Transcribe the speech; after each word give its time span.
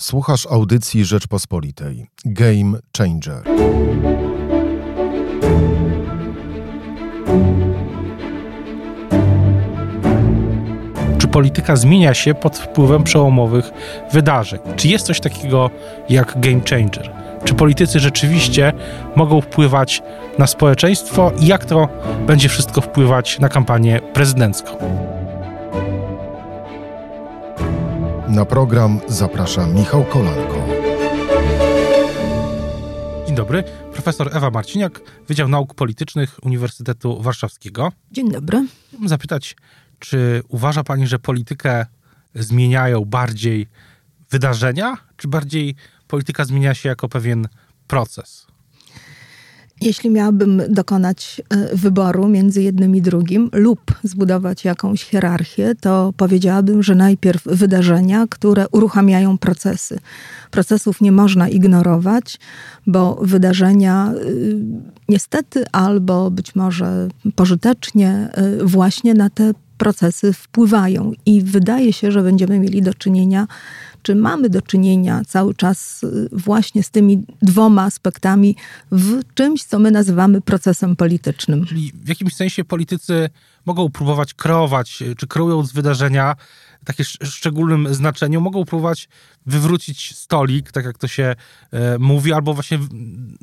Słuchasz 0.00 0.46
audycji 0.46 1.04
Rzeczpospolitej. 1.04 2.06
Game 2.24 2.78
Changer. 2.98 3.42
Czy 11.18 11.28
polityka 11.28 11.76
zmienia 11.76 12.14
się 12.14 12.34
pod 12.34 12.58
wpływem 12.58 13.04
przełomowych 13.04 13.70
wydarzeń? 14.12 14.60
Czy 14.76 14.88
jest 14.88 15.06
coś 15.06 15.20
takiego 15.20 15.70
jak 16.08 16.40
game 16.40 16.60
changer? 16.70 17.12
Czy 17.44 17.54
politycy 17.54 18.00
rzeczywiście 18.00 18.72
mogą 19.16 19.40
wpływać 19.40 20.02
na 20.38 20.46
społeczeństwo 20.46 21.32
i 21.40 21.46
jak 21.46 21.64
to 21.64 21.88
będzie 22.26 22.48
wszystko 22.48 22.80
wpływać 22.80 23.38
na 23.38 23.48
kampanię 23.48 24.00
prezydencką? 24.00 24.76
Na 28.28 28.44
program 28.44 29.00
zaprasza 29.08 29.66
Michał 29.66 30.04
Kolanko. 30.04 30.66
Dzień 33.26 33.36
dobry, 33.36 33.64
profesor 33.92 34.36
Ewa 34.36 34.50
Marciniak, 34.50 35.00
Wydział 35.28 35.48
Nauk 35.48 35.74
Politycznych 35.74 36.38
Uniwersytetu 36.42 37.22
Warszawskiego. 37.22 37.92
Dzień 38.10 38.30
dobry. 38.30 38.66
Chciałbym 38.88 39.08
zapytać, 39.08 39.56
czy 39.98 40.42
uważa 40.48 40.84
Pani, 40.84 41.06
że 41.06 41.18
politykę 41.18 41.86
zmieniają 42.34 43.04
bardziej 43.04 43.68
wydarzenia, 44.30 44.96
czy 45.16 45.28
bardziej 45.28 45.74
polityka 46.08 46.44
zmienia 46.44 46.74
się 46.74 46.88
jako 46.88 47.08
pewien 47.08 47.48
proces? 47.86 48.46
Jeśli 49.80 50.10
miałabym 50.10 50.62
dokonać 50.68 51.42
e, 51.50 51.76
wyboru 51.76 52.28
między 52.28 52.62
jednym 52.62 52.96
i 52.96 53.02
drugim 53.02 53.50
lub 53.52 53.80
zbudować 54.02 54.64
jakąś 54.64 55.04
hierarchię, 55.04 55.74
to 55.80 56.12
powiedziałabym, 56.16 56.82
że 56.82 56.94
najpierw 56.94 57.44
wydarzenia, 57.44 58.26
które 58.30 58.68
uruchamiają 58.68 59.38
procesy. 59.38 59.98
Procesów 60.50 61.00
nie 61.00 61.12
można 61.12 61.48
ignorować, 61.48 62.38
bo 62.86 63.18
wydarzenia 63.22 64.12
y, 64.12 64.56
niestety 65.08 65.64
albo 65.72 66.30
być 66.30 66.54
może 66.54 67.08
pożytecznie 67.34 68.28
y, 68.60 68.66
właśnie 68.66 69.14
na 69.14 69.30
te 69.30 69.52
procesy 69.78 70.32
wpływają 70.32 71.12
i 71.26 71.42
wydaje 71.42 71.92
się, 71.92 72.12
że 72.12 72.22
będziemy 72.22 72.58
mieli 72.58 72.82
do 72.82 72.94
czynienia 72.94 73.46
czy 74.06 74.14
mamy 74.14 74.50
do 74.50 74.62
czynienia 74.62 75.22
cały 75.26 75.54
czas 75.54 76.02
y, 76.02 76.28
właśnie 76.32 76.82
z 76.82 76.90
tymi 76.90 77.24
dwoma 77.42 77.82
aspektami 77.82 78.56
w 78.92 79.34
czymś, 79.34 79.64
co 79.64 79.78
my 79.78 79.90
nazywamy 79.90 80.40
procesem 80.40 80.96
politycznym. 80.96 81.64
Czyli 81.64 81.92
w 81.94 82.08
jakimś 82.08 82.34
sensie 82.34 82.64
politycy 82.64 83.30
mogą 83.64 83.90
próbować 83.90 84.34
kreować, 84.34 85.02
y, 85.02 85.16
czy 85.16 85.26
kreując 85.26 85.72
wydarzenia 85.72 86.36
takie 86.84 87.04
szczególnym 87.04 87.94
znaczeniu, 87.94 88.40
mogą 88.40 88.64
próbować 88.64 89.08
wywrócić 89.46 90.16
stolik, 90.16 90.72
tak 90.72 90.84
jak 90.84 90.98
to 90.98 91.08
się 91.08 91.34
e, 91.72 91.98
mówi, 91.98 92.32
albo 92.32 92.54
właśnie, 92.54 92.78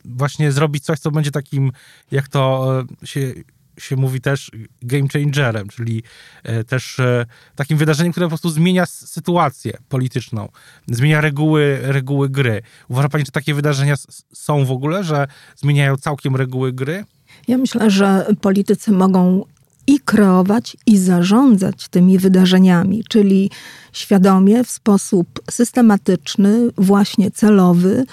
właśnie 0.05 0.51
zrobić 0.51 0.83
coś, 0.83 0.99
co 0.99 1.11
będzie 1.11 1.31
takim, 1.31 1.71
jak 2.11 2.27
to 2.27 2.73
e, 3.03 3.07
się 3.07 3.33
się 3.77 3.95
mówi 3.95 4.21
też 4.21 4.51
game 4.81 5.07
changerem, 5.13 5.67
czyli 5.67 6.03
e, 6.43 6.63
też 6.63 6.99
e, 6.99 7.25
takim 7.55 7.77
wydarzeniem, 7.77 8.11
które 8.11 8.25
po 8.25 8.29
prostu 8.29 8.49
zmienia 8.49 8.85
sytuację 8.85 9.77
polityczną, 9.89 10.49
zmienia 10.87 11.21
reguły, 11.21 11.79
reguły 11.81 12.29
gry. 12.29 12.61
Uważa 12.89 13.09
pani, 13.09 13.25
że 13.25 13.31
takie 13.31 13.53
wydarzenia 13.53 13.95
są 14.33 14.65
w 14.65 14.71
ogóle, 14.71 15.03
że 15.03 15.27
zmieniają 15.55 15.97
całkiem 15.97 16.35
reguły 16.35 16.73
gry? 16.73 17.05
Ja 17.47 17.57
myślę, 17.57 17.91
że 17.91 18.25
politycy 18.41 18.91
mogą 18.91 19.45
i 19.87 19.99
kreować, 19.99 20.77
i 20.85 20.97
zarządzać 20.97 21.87
tymi 21.87 22.17
wydarzeniami, 22.17 23.03
czyli 23.09 23.51
świadomie, 23.93 24.63
w 24.63 24.71
sposób 24.71 25.41
systematyczny, 25.51 26.69
właśnie 26.77 27.31
celowy, 27.31 28.05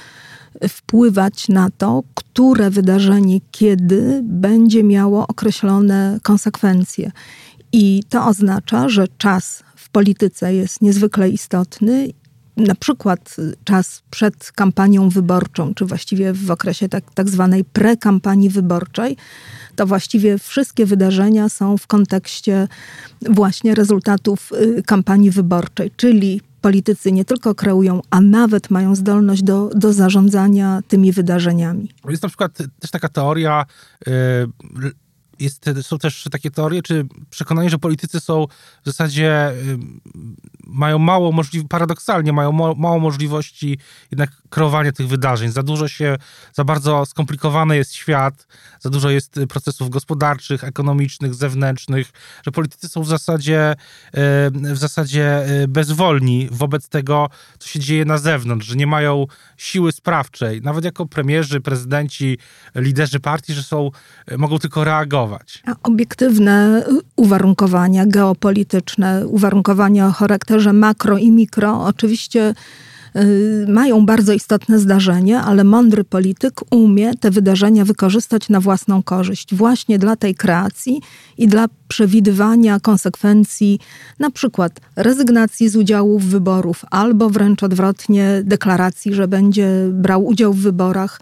wpływać 0.69 1.49
na 1.49 1.71
to, 1.79 2.03
które 2.15 2.71
wydarzenie 2.71 3.41
kiedy 3.51 4.21
będzie 4.25 4.85
miało 4.85 5.27
określone 5.27 6.19
konsekwencje. 6.23 7.13
I 7.73 8.03
to 8.09 8.27
oznacza, 8.27 8.89
że 8.89 9.09
czas 9.19 9.63
w 9.77 9.89
polityce 9.89 10.55
jest 10.55 10.83
niezwykle 10.83 11.31
istotny 11.31 12.09
na 12.57 12.75
przykład 12.75 13.37
czas 13.65 14.03
przed 14.11 14.53
kampanią 14.53 15.09
wyborczą, 15.09 15.75
czy 15.75 15.85
właściwie 15.85 16.33
w 16.33 16.51
okresie 16.51 16.89
tak, 16.89 17.05
tak 17.15 17.29
zwanej 17.29 17.65
prekampanii 17.65 18.49
wyborczej, 18.49 19.17
to 19.77 19.87
właściwie 19.87 20.39
wszystkie 20.39 20.87
wydarzenia 20.87 21.49
są 21.49 21.77
w 21.77 21.87
kontekście 21.87 22.69
właśnie 23.31 23.75
rezultatów 23.75 24.53
y, 24.53 24.83
kampanii 24.83 25.31
wyborczej, 25.31 25.91
czyli 25.97 26.41
politycy 26.61 27.13
nie 27.13 27.25
tylko 27.25 27.55
kreują, 27.55 28.01
a 28.11 28.21
nawet 28.21 28.71
mają 28.71 28.95
zdolność 28.95 29.43
do, 29.43 29.71
do 29.75 29.93
zarządzania 29.93 30.81
tymi 30.89 31.13
wydarzeniami. 31.13 31.89
Jest 32.09 32.23
na 32.23 32.29
przykład 32.29 32.59
też 32.81 32.91
taka 32.91 33.09
teoria, 33.09 33.67
yy, 34.07 34.13
jest, 35.41 35.65
są 35.83 35.99
też 35.99 36.29
takie 36.31 36.51
teorie, 36.51 36.83
czy 36.83 37.07
przekonanie, 37.31 37.71
że 37.71 37.79
politycy 37.79 38.21
są 38.21 38.47
w 38.83 38.87
zasadzie 38.87 39.53
mają 40.71 40.99
mało 40.99 41.33
możliwości, 41.33 41.69
paradoksalnie 41.69 42.33
mają 42.33 42.53
mało 42.53 42.99
możliwości 43.01 43.79
jednak 44.11 44.31
kreowania 44.51 44.93
tych 44.93 45.09
wydarzeń. 45.09 45.51
Za 45.51 45.63
dużo 45.63 45.89
się, 45.89 46.17
za 46.53 46.65
bardzo 46.65 47.07
skomplikowany 47.07 47.77
jest 47.77 47.95
świat, 47.95 48.47
za 48.81 48.91
dużo 48.91 49.11
jest 49.11 49.41
procesów 49.49 49.91
gospodarczych, 49.91 50.65
ekonomicznych, 50.65 51.35
zewnętrznych, 51.35 52.11
że 52.45 52.51
politycy 52.53 52.89
są 52.89 53.03
w 53.03 53.09
zasadzie 53.09 53.75
w 54.55 54.79
zasadzie 54.79 55.25
e, 55.25 55.69
bezwolni 55.69 56.49
wobec 56.51 56.89
tego, 56.89 57.29
co 57.59 57.69
się 57.69 57.81
dzieje 57.81 58.05
na 58.05 58.19
zewnątrz, 58.19 58.67
że 58.67 58.77
nie 58.77 58.87
mają 58.87 59.27
siły 59.57 59.93
sprawczej, 59.93 60.63
nawet 60.63 60.85
jako 60.85 61.07
premierzy, 61.07 61.61
prezydenci, 61.61 62.39
liderzy 62.75 63.21
partii, 63.21 63.55
że 63.55 63.63
są, 63.63 63.91
mogą 64.39 64.59
tylko 64.59 64.85
reagować 64.85 65.63
a 65.67 65.75
obiektywne 65.83 66.85
uwarunkowania 67.17 68.07
geopolityczne, 68.07 69.27
uwarunkowania 69.27 70.07
o 70.07 70.13
charakterze 70.13 70.60
makro 70.73 71.19
i 71.19 71.31
mikro, 71.31 71.85
oczywiście 71.85 72.55
y, 73.17 73.67
mają 73.69 74.07
bardzo 74.07 74.33
istotne 74.33 74.79
zdarzenie, 74.79 75.41
ale 75.41 75.65
mądry 75.65 76.05
polityk 76.05 76.61
umie 76.71 77.15
te 77.15 77.31
wydarzenia 77.31 77.85
wykorzystać 77.85 78.49
na 78.49 78.61
własną 78.61 79.03
korzyść, 79.03 79.55
właśnie 79.55 79.99
dla 79.99 80.17
tej 80.17 80.35
kreacji 80.35 81.01
i 81.39 81.49
dla 81.49 81.67
przewidywania 81.89 82.81
konsekwencji, 82.81 83.81
na 84.19 84.31
przykład 84.31 84.81
rezygnacji 84.97 85.69
z 85.69 85.77
udziału 85.77 86.19
w 86.19 86.25
wyborów, 86.25 86.85
albo 86.91 87.31
wręcz 87.31 87.63
odwrotnie 87.63 88.41
deklaracji, 88.45 89.15
że 89.15 89.29
będzie 89.29 89.69
brał 89.93 90.27
udział 90.27 90.53
w 90.53 90.61
wyborach 90.61 91.21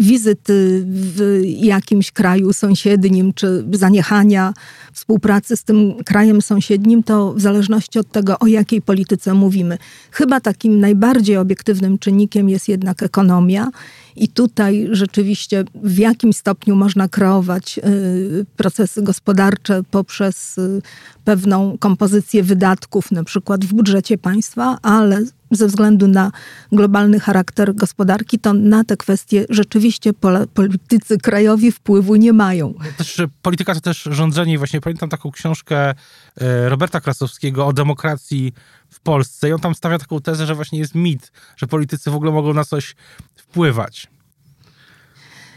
wizyty 0.00 0.84
w 0.86 1.42
jakimś 1.44 2.12
kraju 2.12 2.52
sąsiednim, 2.52 3.32
czy 3.32 3.64
zaniechania 3.72 4.54
współpracy 4.92 5.56
z 5.56 5.64
tym 5.64 5.94
krajem 6.04 6.42
sąsiednim, 6.42 7.02
to 7.02 7.32
w 7.32 7.40
zależności 7.40 7.98
od 7.98 8.12
tego, 8.12 8.38
o 8.38 8.46
jakiej 8.46 8.82
polityce 8.82 9.34
mówimy. 9.34 9.78
Chyba 10.10 10.40
takim 10.40 10.80
najbardziej 10.80 11.36
obiektywnym 11.36 11.98
czynnikiem 11.98 12.48
jest 12.48 12.68
jednak 12.68 13.02
ekonomia. 13.02 13.70
I 14.16 14.28
tutaj 14.28 14.88
rzeczywiście 14.92 15.64
w 15.74 15.98
jakim 15.98 16.32
stopniu 16.32 16.76
można 16.76 17.08
kreować 17.08 17.78
y, 17.78 18.46
procesy 18.56 19.02
gospodarcze 19.02 19.82
poprzez 19.90 20.58
y, 20.58 20.82
pewną 21.24 21.78
kompozycję 21.78 22.42
wydatków, 22.42 23.12
na 23.12 23.24
przykład 23.24 23.64
w 23.64 23.74
budżecie 23.74 24.18
państwa, 24.18 24.78
ale 24.82 25.24
ze 25.50 25.66
względu 25.66 26.08
na 26.08 26.32
globalny 26.72 27.20
charakter 27.20 27.74
gospodarki, 27.74 28.38
to 28.38 28.54
na 28.54 28.84
te 28.84 28.96
kwestie 28.96 29.44
rzeczywiście 29.50 30.10
politycy 30.54 31.18
krajowi 31.18 31.72
wpływu 31.72 32.16
nie 32.16 32.32
mają. 32.32 32.74
Też 32.96 33.22
polityka 33.42 33.74
to 33.74 33.80
też 33.80 34.08
rządzenie. 34.10 34.58
Właśnie 34.58 34.80
pamiętam 34.80 35.08
taką 35.08 35.30
książkę 35.30 35.94
e, 36.36 36.68
Roberta 36.68 37.00
Krasowskiego 37.00 37.66
o 37.66 37.72
demokracji 37.72 38.52
w 38.90 39.00
Polsce 39.00 39.48
i 39.48 39.52
on 39.52 39.60
tam 39.60 39.74
stawia 39.74 39.98
taką 39.98 40.20
tezę, 40.20 40.46
że 40.46 40.54
właśnie 40.54 40.78
jest 40.78 40.94
mit, 40.94 41.32
że 41.56 41.66
politycy 41.66 42.10
w 42.10 42.14
ogóle 42.14 42.32
mogą 42.32 42.54
na 42.54 42.64
coś 42.64 42.96
wpływać. 43.36 44.08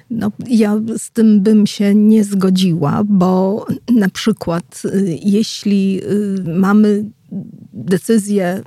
No, 0.09 0.31
ja 0.47 0.75
z 0.97 1.11
tym 1.11 1.41
bym 1.41 1.67
się 1.67 1.95
nie 1.95 2.23
zgodziła, 2.23 3.01
bo 3.05 3.65
na 3.95 4.09
przykład 4.09 4.81
y, 4.85 5.19
jeśli 5.23 6.01
y, 6.03 6.43
mamy 6.59 7.05
decyzję 7.73 8.63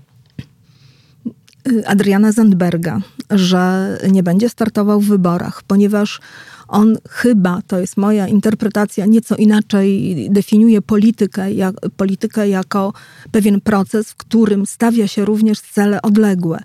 Adriana 1.87 2.33
Zandberga, 2.33 3.01
że 3.31 3.99
nie 4.11 4.23
będzie 4.23 4.49
startował 4.49 5.01
w 5.01 5.09
wyborach, 5.09 5.63
ponieważ 5.67 6.21
on 6.69 6.97
chyba, 7.11 7.63
to 7.67 7.79
jest 7.81 7.97
moja 7.97 8.29
interpretacja, 8.29 9.07
nieco 9.07 9.37
inaczej 9.37 10.17
definiuje 10.31 10.83
politykę, 10.83 11.53
jak, 11.53 11.75
politykę 11.97 12.49
jako 12.49 12.93
pewien 13.31 13.61
proces, 13.61 14.11
w 14.11 14.17
którym 14.17 14.67
stawia 14.67 15.09
się 15.09 15.25
również 15.25 15.61
cele 15.61 16.03
odległe. 16.03 16.59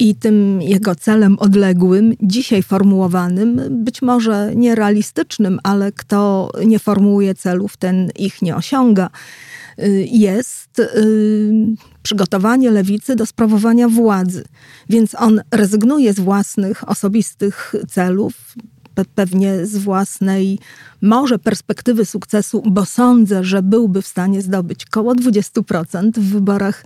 I 0.00 0.14
tym 0.14 0.62
jego 0.62 0.94
celem 0.94 1.38
odległym, 1.38 2.14
dzisiaj 2.22 2.62
formułowanym, 2.62 3.60
być 3.70 4.02
może 4.02 4.52
nierealistycznym, 4.56 5.60
ale 5.62 5.92
kto 5.92 6.50
nie 6.66 6.78
formułuje 6.78 7.34
celów, 7.34 7.76
ten 7.76 8.10
ich 8.18 8.42
nie 8.42 8.56
osiąga 8.56 9.10
jest 10.10 10.82
przygotowanie 12.02 12.70
lewicy 12.70 13.16
do 13.16 13.26
sprawowania 13.26 13.88
władzy. 13.88 14.44
Więc 14.88 15.14
on 15.14 15.40
rezygnuje 15.50 16.12
z 16.12 16.20
własnych 16.20 16.88
osobistych 16.88 17.74
celów, 17.88 18.54
pewnie 19.14 19.66
z 19.66 19.76
własnej 19.76 20.58
może 21.02 21.38
perspektywy 21.38 22.04
sukcesu, 22.04 22.62
bo 22.66 22.84
sądzę, 22.84 23.44
że 23.44 23.62
byłby 23.62 24.02
w 24.02 24.06
stanie 24.06 24.42
zdobyć 24.42 24.86
koło 24.86 25.12
20% 25.14 26.10
w 26.12 26.32
wyborach 26.32 26.84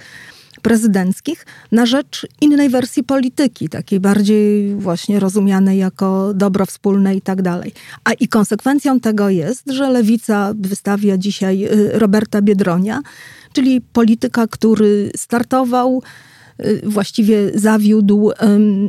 prezydenckich 0.62 1.47
na 1.73 1.87
rzecz 1.87 2.26
innej 2.41 2.69
wersji 2.69 3.05
polityki, 3.05 3.69
takiej 3.69 4.00
bardziej 4.00 4.75
właśnie 4.75 5.20
rozumianej 5.20 5.79
jako 5.79 6.35
dobro 6.35 6.67
wspólne 6.67 7.17
i 7.17 7.20
tak 7.20 7.43
dalej. 7.43 7.73
A 8.05 8.12
i 8.12 8.29
konsekwencją 8.29 9.00
tego 9.00 9.31
jest, 9.31 9.70
że 9.70 9.91
lewica 9.91 10.53
wystawia 10.55 11.19
dzisiaj 11.19 11.64
y, 11.64 11.99
Roberta 11.99 12.43
Biedronia, 12.43 13.03
czyli 13.53 13.81
polityka, 13.81 14.47
który 14.47 15.11
startował 15.17 16.03
y, 16.61 16.82
właściwie 16.85 17.37
zawiódł 17.55 18.31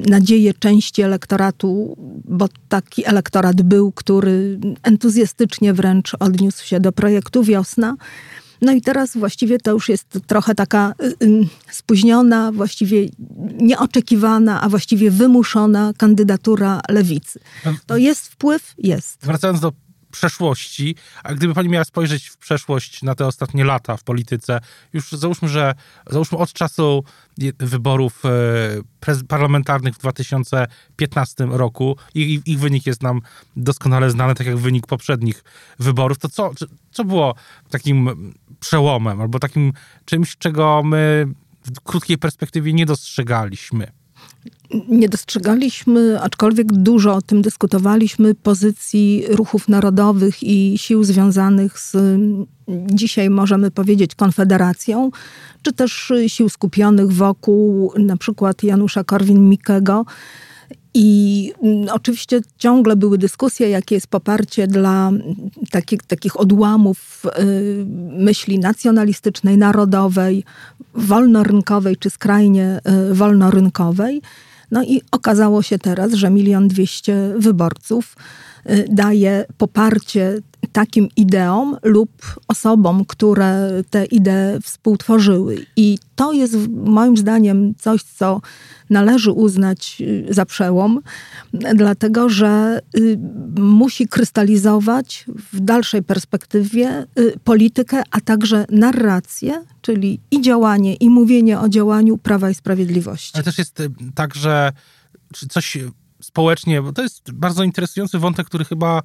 nadzieję 0.09 0.53
części 0.53 1.01
elektoratu, 1.01 1.97
bo 2.25 2.47
taki 2.69 3.07
elektorat 3.07 3.61
był, 3.61 3.91
który 3.91 4.59
entuzjastycznie 4.83 5.73
wręcz 5.73 6.15
odniósł 6.19 6.65
się 6.65 6.79
do 6.79 6.91
projektu 6.91 7.43
Wiosna. 7.43 7.95
No 8.63 8.71
i 8.71 8.81
teraz 8.81 9.17
właściwie 9.17 9.59
to 9.59 9.71
już 9.71 9.89
jest 9.89 10.19
trochę 10.27 10.55
taka 10.55 10.93
y, 11.03 11.25
y, 11.25 11.47
spóźniona, 11.71 12.51
właściwie 12.51 13.09
nieoczekiwana, 13.57 14.61
a 14.61 14.69
właściwie 14.69 15.11
wymuszona 15.11 15.93
kandydatura 15.97 16.81
lewicy. 16.89 17.39
To 17.85 17.97
jest 17.97 18.27
wpływ? 18.27 18.73
Jest. 18.77 19.17
Wracając 19.21 19.59
do 19.59 19.73
przeszłości, 20.13 20.95
a 21.23 21.33
gdyby 21.33 21.53
pani 21.53 21.69
miała 21.69 21.85
spojrzeć 21.85 22.27
w 22.27 22.37
przeszłość 22.37 23.03
na 23.03 23.15
te 23.15 23.27
ostatnie 23.27 23.63
lata 23.63 23.97
w 23.97 24.03
polityce, 24.03 24.59
już 24.93 25.11
załóżmy, 25.11 25.49
że 25.49 25.73
załóżmy 26.09 26.37
od 26.37 26.53
czasu 26.53 27.03
wyborów 27.59 28.23
e, 28.25 29.23
parlamentarnych 29.27 29.95
w 29.95 29.97
2015 29.97 31.45
roku 31.45 31.97
i 32.15 32.41
ich 32.45 32.59
wynik 32.59 32.85
jest 32.85 33.03
nam 33.03 33.21
doskonale 33.55 34.09
znany, 34.11 34.35
tak 34.35 34.47
jak 34.47 34.57
wynik 34.57 34.87
poprzednich 34.87 35.43
wyborów, 35.79 36.17
to 36.17 36.29
co, 36.29 36.51
co 36.91 37.05
było 37.05 37.35
takim 37.69 38.33
przełomem 38.59 39.21
albo 39.21 39.39
takim 39.39 39.73
czymś, 40.05 40.37
czego 40.37 40.83
my 40.83 41.27
w 41.65 41.81
krótkiej 41.81 42.17
perspektywie 42.17 42.73
nie 42.73 42.85
dostrzegaliśmy? 42.85 44.02
Nie 44.89 45.09
dostrzegaliśmy, 45.09 46.21
aczkolwiek 46.21 46.73
dużo 46.73 47.15
o 47.15 47.21
tym 47.21 47.41
dyskutowaliśmy, 47.41 48.35
pozycji 48.35 49.23
ruchów 49.29 49.69
narodowych 49.69 50.43
i 50.43 50.77
sił 50.77 51.03
związanych 51.03 51.79
z 51.79 51.95
dzisiaj 52.87 53.29
możemy 53.29 53.71
powiedzieć 53.71 54.15
konfederacją, 54.15 55.11
czy 55.61 55.73
też 55.73 56.11
sił 56.27 56.49
skupionych 56.49 57.11
wokół 57.11 57.93
na 57.97 58.17
przykład 58.17 58.63
Janusza 58.63 59.03
Korwin-Mikkego. 59.03 60.05
I 60.93 61.51
mm, 61.63 61.87
oczywiście 61.91 62.41
ciągle 62.57 62.95
były 62.95 63.17
dyskusje, 63.17 63.69
jakie 63.69 63.95
jest 63.95 64.07
poparcie 64.07 64.67
dla 64.67 65.11
takich, 65.71 66.03
takich 66.03 66.39
odłamów 66.39 67.25
y, 67.25 67.85
myśli 68.17 68.59
nacjonalistycznej, 68.59 69.57
narodowej, 69.57 70.43
wolnorynkowej 70.93 71.97
czy 71.97 72.09
skrajnie 72.09 72.79
y, 73.11 73.13
wolnorynkowej. 73.13 74.21
No 74.71 74.83
i 74.83 75.01
okazało 75.11 75.61
się 75.61 75.79
teraz, 75.79 76.13
że 76.13 76.29
milion 76.29 76.67
dwieście 76.67 77.33
wyborców 77.37 78.15
y, 78.69 78.85
daje 78.89 79.45
poparcie 79.57 80.39
takim 80.73 81.07
ideom 81.15 81.77
lub 81.83 82.11
osobom, 82.47 83.05
które 83.05 83.69
te 83.89 84.05
idee 84.05 84.59
współtworzyły. 84.63 85.65
I 85.75 85.97
to 86.15 86.33
jest 86.33 86.55
moim 86.69 87.17
zdaniem 87.17 87.75
coś, 87.75 88.03
co 88.03 88.41
należy 88.89 89.31
uznać 89.31 89.97
y, 90.01 90.33
za 90.33 90.45
przełom, 90.45 91.01
dlatego 91.53 92.29
że 92.29 92.79
y, 92.97 93.17
musi 93.57 94.07
krystalizować 94.07 95.25
w 95.53 95.59
dalszej 95.59 96.03
perspektywie 96.03 97.05
politykę, 97.43 98.03
a 98.11 98.21
także 98.21 98.65
narrację, 98.69 99.63
czyli 99.81 100.19
i 100.31 100.41
działanie, 100.41 100.95
i 100.95 101.09
mówienie 101.09 101.59
o 101.59 101.69
działaniu 101.69 102.17
Prawa 102.17 102.49
i 102.49 102.55
Sprawiedliwości. 102.55 103.31
Ale 103.33 103.43
też 103.43 103.57
jest 103.57 103.81
tak, 104.15 104.35
że 104.35 104.71
coś 105.49 105.77
społecznie, 106.23 106.81
bo 106.81 106.93
to 106.93 107.01
jest 107.01 107.31
bardzo 107.31 107.63
interesujący 107.63 108.19
wątek, 108.19 108.47
który 108.47 108.65
chyba 108.65 109.01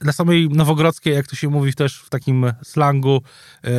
dla 0.00 0.12
samej 0.12 0.48
Nowogrodzkiej, 0.48 1.14
jak 1.14 1.26
to 1.26 1.36
się 1.36 1.48
mówi 1.48 1.74
też 1.74 1.98
w 2.00 2.10
takim 2.10 2.52
slangu, 2.62 3.22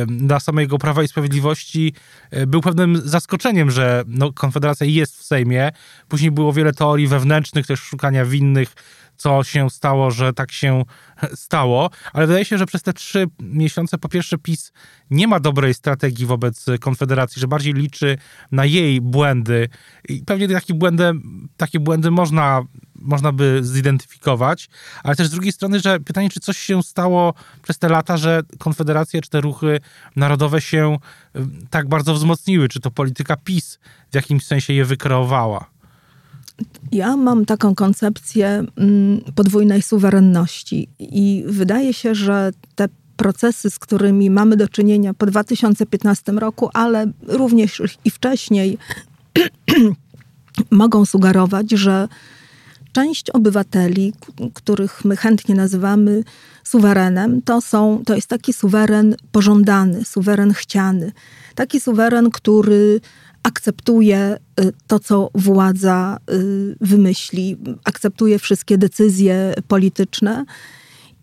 dla 0.06 0.40
samego 0.40 0.78
Prawa 0.78 1.02
i 1.02 1.08
Sprawiedliwości 1.08 1.94
e, 2.30 2.46
był 2.46 2.60
pewnym 2.60 3.00
zaskoczeniem, 3.04 3.70
że 3.70 4.02
no, 4.06 4.32
Konfederacja 4.32 4.86
jest 4.86 5.18
w 5.18 5.22
Sejmie. 5.22 5.70
Później 6.08 6.30
było 6.30 6.52
wiele 6.52 6.72
teorii 6.72 7.06
wewnętrznych, 7.06 7.66
też 7.66 7.80
szukania 7.80 8.24
winnych, 8.24 8.74
co 9.18 9.44
się 9.44 9.70
stało, 9.70 10.10
że 10.10 10.32
tak 10.32 10.52
się 10.52 10.84
stało, 11.34 11.90
ale 12.12 12.26
wydaje 12.26 12.44
się, 12.44 12.58
że 12.58 12.66
przez 12.66 12.82
te 12.82 12.92
trzy 12.92 13.26
miesiące 13.40 13.98
po 13.98 14.08
pierwsze 14.08 14.38
PiS 14.38 14.72
nie 15.10 15.28
ma 15.28 15.40
dobrej 15.40 15.74
strategii 15.74 16.26
wobec 16.26 16.66
Konfederacji, 16.80 17.40
że 17.40 17.48
bardziej 17.48 17.74
liczy 17.74 18.18
na 18.52 18.64
jej 18.64 19.00
błędy 19.00 19.68
i 20.08 20.22
pewnie 20.22 20.48
takie 20.48 20.74
błędy, 20.74 21.12
takie 21.56 21.80
błędy 21.80 22.10
można, 22.10 22.62
można 22.94 23.32
by 23.32 23.60
zidentyfikować, 23.62 24.68
ale 25.02 25.16
też 25.16 25.26
z 25.26 25.30
drugiej 25.30 25.52
strony, 25.52 25.80
że 25.80 26.00
pytanie, 26.00 26.30
czy 26.30 26.40
coś 26.40 26.58
się 26.58 26.82
stało 26.82 27.34
przez 27.62 27.78
te 27.78 27.88
lata, 27.88 28.16
że 28.16 28.42
Konfederacja 28.58 29.20
czy 29.20 29.30
te 29.30 29.40
ruchy 29.40 29.80
narodowe 30.16 30.60
się 30.60 30.98
tak 31.70 31.88
bardzo 31.88 32.14
wzmocniły, 32.14 32.68
czy 32.68 32.80
to 32.80 32.90
polityka 32.90 33.36
PiS 33.36 33.78
w 34.10 34.14
jakimś 34.14 34.46
sensie 34.46 34.72
je 34.72 34.84
wykreowała? 34.84 35.77
Ja 36.92 37.16
mam 37.16 37.46
taką 37.46 37.74
koncepcję 37.74 38.64
mm, 38.76 39.20
podwójnej 39.34 39.82
suwerenności 39.82 40.88
i 40.98 41.44
wydaje 41.46 41.92
się, 41.94 42.14
że 42.14 42.50
te 42.74 42.88
procesy, 43.16 43.70
z 43.70 43.78
którymi 43.78 44.30
mamy 44.30 44.56
do 44.56 44.68
czynienia 44.68 45.14
po 45.14 45.26
2015 45.26 46.32
roku, 46.32 46.70
ale 46.74 47.06
również 47.26 47.82
i 48.04 48.10
wcześniej, 48.10 48.78
mogą 50.70 51.04
sugerować, 51.04 51.70
że 51.70 52.08
część 52.92 53.30
obywateli, 53.30 54.12
których 54.54 55.04
my 55.04 55.16
chętnie 55.16 55.54
nazywamy 55.54 56.24
suwerenem, 56.64 57.42
to, 57.42 57.60
są, 57.60 58.02
to 58.06 58.14
jest 58.14 58.28
taki 58.28 58.52
suweren 58.52 59.16
pożądany, 59.32 60.04
suweren 60.04 60.52
chciany. 60.52 61.12
Taki 61.54 61.80
suweren, 61.80 62.30
który 62.30 63.00
akceptuje 63.48 64.36
y, 64.60 64.72
to, 64.86 65.00
co 65.00 65.30
władza 65.34 66.18
y, 66.30 66.76
wymyśli, 66.80 67.56
akceptuje 67.84 68.38
wszystkie 68.38 68.78
decyzje 68.78 69.54
polityczne 69.68 70.44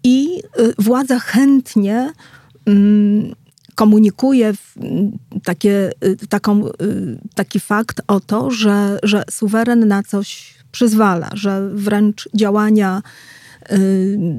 i 0.03 0.39
y, 0.59 0.73
władza 0.79 1.19
chętnie 1.19 2.13
mm, 2.65 3.35
komunikuje 3.75 4.53
takie, 5.43 5.91
taką, 6.29 6.63
taki 7.35 7.59
fakt 7.59 8.01
o 8.07 8.19
to, 8.19 8.51
że, 8.51 8.99
że 9.03 9.23
suweren 9.31 9.87
na 9.87 10.03
coś 10.03 10.55
przyzwala, 10.71 11.29
że 11.33 11.69
wręcz 11.73 12.29
działania 12.33 13.01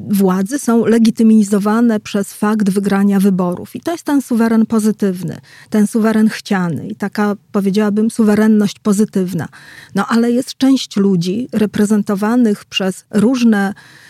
władzy 0.08 0.58
są 0.58 0.86
legitymizowane 0.86 2.00
przez 2.00 2.32
fakt 2.32 2.70
wygrania 2.70 3.20
wyborów. 3.20 3.76
I 3.76 3.80
to 3.80 3.92
jest 3.92 4.04
ten 4.04 4.22
suweren 4.22 4.66
pozytywny, 4.66 5.36
ten 5.70 5.86
suweren 5.86 6.28
chciany 6.28 6.88
i 6.88 6.96
taka, 6.96 7.36
powiedziałabym, 7.52 8.10
suwerenność 8.10 8.78
pozytywna. 8.78 9.48
No 9.94 10.06
ale 10.08 10.30
jest 10.30 10.56
część 10.56 10.96
ludzi 10.96 11.48
reprezentowanych 11.52 12.64
przez 12.64 13.04
różne 13.10 13.70
y, 13.70 14.05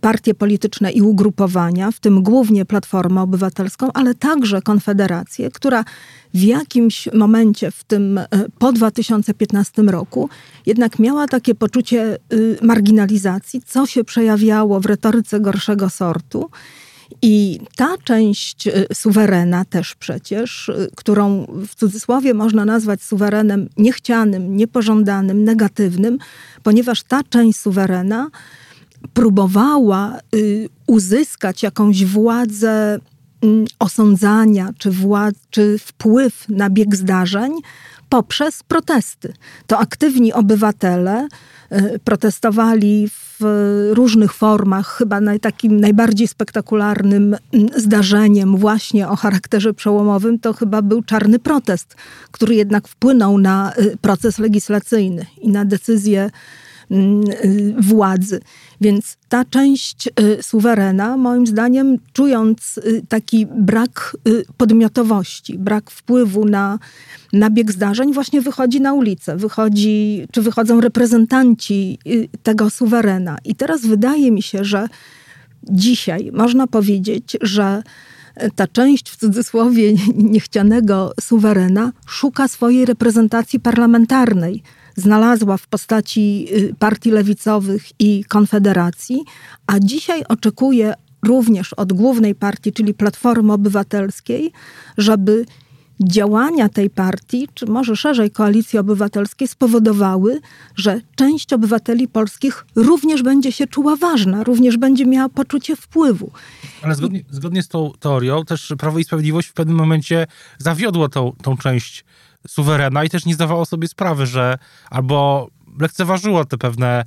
partie 0.00 0.34
polityczne 0.34 0.92
i 0.92 1.02
ugrupowania, 1.02 1.90
w 1.90 2.00
tym 2.00 2.22
głównie 2.22 2.64
Platformę 2.64 3.22
Obywatelską, 3.22 3.88
ale 3.94 4.14
także 4.14 4.62
Konfederację, 4.62 5.50
która 5.50 5.84
w 6.34 6.42
jakimś 6.42 7.08
momencie 7.12 7.70
w 7.70 7.84
tym 7.84 8.18
e, 8.18 8.26
po 8.58 8.72
2015 8.72 9.82
roku 9.82 10.28
jednak 10.66 10.98
miała 10.98 11.26
takie 11.26 11.54
poczucie 11.54 12.18
y, 12.32 12.58
marginalizacji, 12.62 13.62
co 13.66 13.86
się 13.86 14.04
przejawiało 14.04 14.80
w 14.80 14.86
retoryce 14.86 15.40
gorszego 15.40 15.90
sortu. 15.90 16.50
I 17.22 17.60
ta 17.76 17.94
część 18.04 18.66
y, 18.66 18.86
suwerena 18.94 19.64
też 19.64 19.94
przecież, 19.94 20.68
y, 20.68 20.90
którą 20.96 21.46
w 21.68 21.74
cudzysłowie 21.74 22.34
można 22.34 22.64
nazwać 22.64 23.02
suwerenem 23.02 23.68
niechcianym, 23.76 24.56
niepożądanym, 24.56 25.44
negatywnym, 25.44 26.18
ponieważ 26.62 27.02
ta 27.02 27.22
część 27.22 27.60
suwerena 27.60 28.30
próbowała 29.12 30.18
uzyskać 30.86 31.62
jakąś 31.62 32.04
władzę 32.04 33.00
Mm, 33.44 33.66
osądzania 33.78 34.70
czy, 34.78 34.90
władz, 34.90 35.34
czy 35.50 35.78
wpływ 35.78 36.48
na 36.48 36.70
bieg 36.70 36.96
zdarzeń 36.96 37.52
poprzez 38.08 38.62
protesty. 38.62 39.32
To 39.66 39.78
aktywni 39.78 40.32
obywatele 40.32 41.28
y, 41.72 41.98
protestowali 42.04 43.08
w 43.08 43.40
różnych 43.92 44.32
formach. 44.32 44.96
Chyba 44.98 45.20
naj, 45.20 45.40
takim 45.40 45.80
najbardziej 45.80 46.28
spektakularnym 46.28 47.36
mm, 47.52 47.68
zdarzeniem 47.76 48.56
właśnie 48.56 49.08
o 49.08 49.16
charakterze 49.16 49.74
przełomowym 49.74 50.38
to 50.38 50.52
chyba 50.52 50.82
był 50.82 51.02
czarny 51.02 51.38
protest, 51.38 51.96
który 52.30 52.54
jednak 52.54 52.88
wpłynął 52.88 53.38
na 53.38 53.72
y, 53.78 53.96
proces 54.00 54.38
legislacyjny 54.38 55.26
i 55.40 55.48
na 55.48 55.64
decyzję 55.64 56.30
Mm, 56.90 57.24
y, 57.44 57.74
władzy. 57.78 58.40
Więc 58.84 59.16
ta 59.28 59.44
część 59.44 60.06
y, 60.06 60.42
suwerena, 60.42 61.16
moim 61.16 61.46
zdaniem, 61.46 61.98
czując 62.12 62.78
y, 62.78 63.02
taki 63.08 63.46
brak 63.46 64.16
podmiotowości, 64.56 65.58
brak 65.58 65.90
wpływu 65.90 66.44
na, 66.44 66.78
na 67.32 67.50
bieg 67.50 67.72
zdarzeń, 67.72 68.12
właśnie 68.12 68.40
wychodzi 68.40 68.80
na 68.80 68.92
ulicę, 68.92 69.36
wychodzi, 69.36 70.26
czy 70.32 70.42
wychodzą 70.42 70.80
reprezentanci 70.80 71.98
tego 72.42 72.70
suwerena. 72.70 73.38
I 73.44 73.54
teraz 73.54 73.86
wydaje 73.86 74.30
mi 74.30 74.42
się, 74.42 74.64
że 74.64 74.88
dzisiaj 75.62 76.30
można 76.32 76.66
powiedzieć, 76.66 77.36
że 77.40 77.82
ta 78.56 78.66
część 78.66 79.10
w 79.10 79.16
cudzysłowie 79.16 79.92
niechcianego 80.34 81.12
suwerena 81.20 81.92
szuka 82.06 82.48
swojej 82.48 82.84
reprezentacji 82.84 83.60
parlamentarnej 83.60 84.62
znalazła 84.96 85.56
w 85.56 85.66
postaci 85.66 86.46
y, 86.52 86.74
partii 86.78 87.10
lewicowych 87.10 87.82
i 87.98 88.24
konfederacji, 88.24 89.24
a 89.66 89.80
dzisiaj 89.80 90.22
oczekuje 90.28 90.94
również 91.22 91.72
od 91.72 91.92
głównej 91.92 92.34
partii, 92.34 92.72
czyli 92.72 92.94
Platformy 92.94 93.52
Obywatelskiej, 93.52 94.52
żeby 94.98 95.46
działania 96.00 96.68
tej 96.68 96.90
partii, 96.90 97.48
czy 97.54 97.66
może 97.66 97.96
szerzej 97.96 98.30
koalicji 98.30 98.78
obywatelskiej, 98.78 99.48
spowodowały, 99.48 100.40
że 100.76 101.00
część 101.16 101.52
obywateli 101.52 102.08
polskich 102.08 102.66
również 102.76 103.22
będzie 103.22 103.52
się 103.52 103.66
czuła 103.66 103.96
ważna, 103.96 104.44
również 104.44 104.76
będzie 104.76 105.06
miała 105.06 105.28
poczucie 105.28 105.76
wpływu. 105.76 106.30
Ale 106.82 106.94
zgodnie, 106.94 107.24
zgodnie 107.30 107.62
z 107.62 107.68
tą 107.68 107.92
teorią, 108.00 108.44
też 108.44 108.72
Prawo 108.78 108.98
i 108.98 109.04
Sprawiedliwość 109.04 109.48
w 109.48 109.52
pewnym 109.52 109.76
momencie 109.76 110.26
zawiodło 110.58 111.08
tą, 111.08 111.32
tą 111.42 111.56
część 111.56 112.04
suwerena 112.48 113.04
i 113.04 113.10
też 113.10 113.26
nie 113.26 113.34
zdawało 113.34 113.66
sobie 113.66 113.88
sprawy, 113.88 114.26
że 114.26 114.58
albo 114.90 115.48
lekceważyło 115.80 116.44
te 116.44 116.58
pewne 116.58 117.04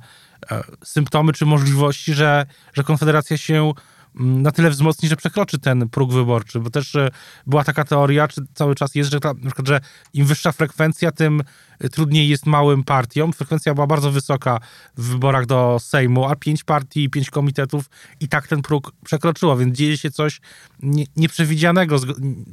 e, 0.50 0.62
symptomy 0.84 1.32
czy 1.32 1.46
możliwości, 1.46 2.14
że, 2.14 2.46
że 2.72 2.84
Konfederacja 2.84 3.36
się 3.36 3.72
mm, 4.20 4.42
na 4.42 4.50
tyle 4.50 4.70
wzmocni, 4.70 5.08
że 5.08 5.16
przekroczy 5.16 5.58
ten 5.58 5.88
próg 5.88 6.12
wyborczy, 6.12 6.60
bo 6.60 6.70
też 6.70 6.94
e, 6.94 7.10
była 7.46 7.64
taka 7.64 7.84
teoria, 7.84 8.28
czy 8.28 8.42
cały 8.54 8.74
czas 8.74 8.94
jest, 8.94 9.10
że, 9.10 9.20
ta, 9.20 9.32
że 9.64 9.80
im 10.14 10.26
wyższa 10.26 10.52
frekwencja, 10.52 11.12
tym 11.12 11.42
trudniej 11.92 12.28
jest 12.28 12.46
małym 12.46 12.84
partiom. 12.84 13.32
Frekwencja 13.32 13.74
była 13.74 13.86
bardzo 13.86 14.10
wysoka 14.10 14.60
w 14.96 15.08
wyborach 15.08 15.46
do 15.46 15.78
Sejmu, 15.80 16.24
a 16.24 16.36
pięć 16.36 16.64
partii, 16.64 17.10
pięć 17.10 17.30
komitetów 17.30 17.90
i 18.20 18.28
tak 18.28 18.48
ten 18.48 18.62
próg 18.62 18.92
przekroczyło, 19.04 19.56
więc 19.56 19.76
dzieje 19.76 19.98
się 19.98 20.10
coś 20.10 20.40
nie, 20.82 21.04
nieprzewidzianego. 21.16 21.98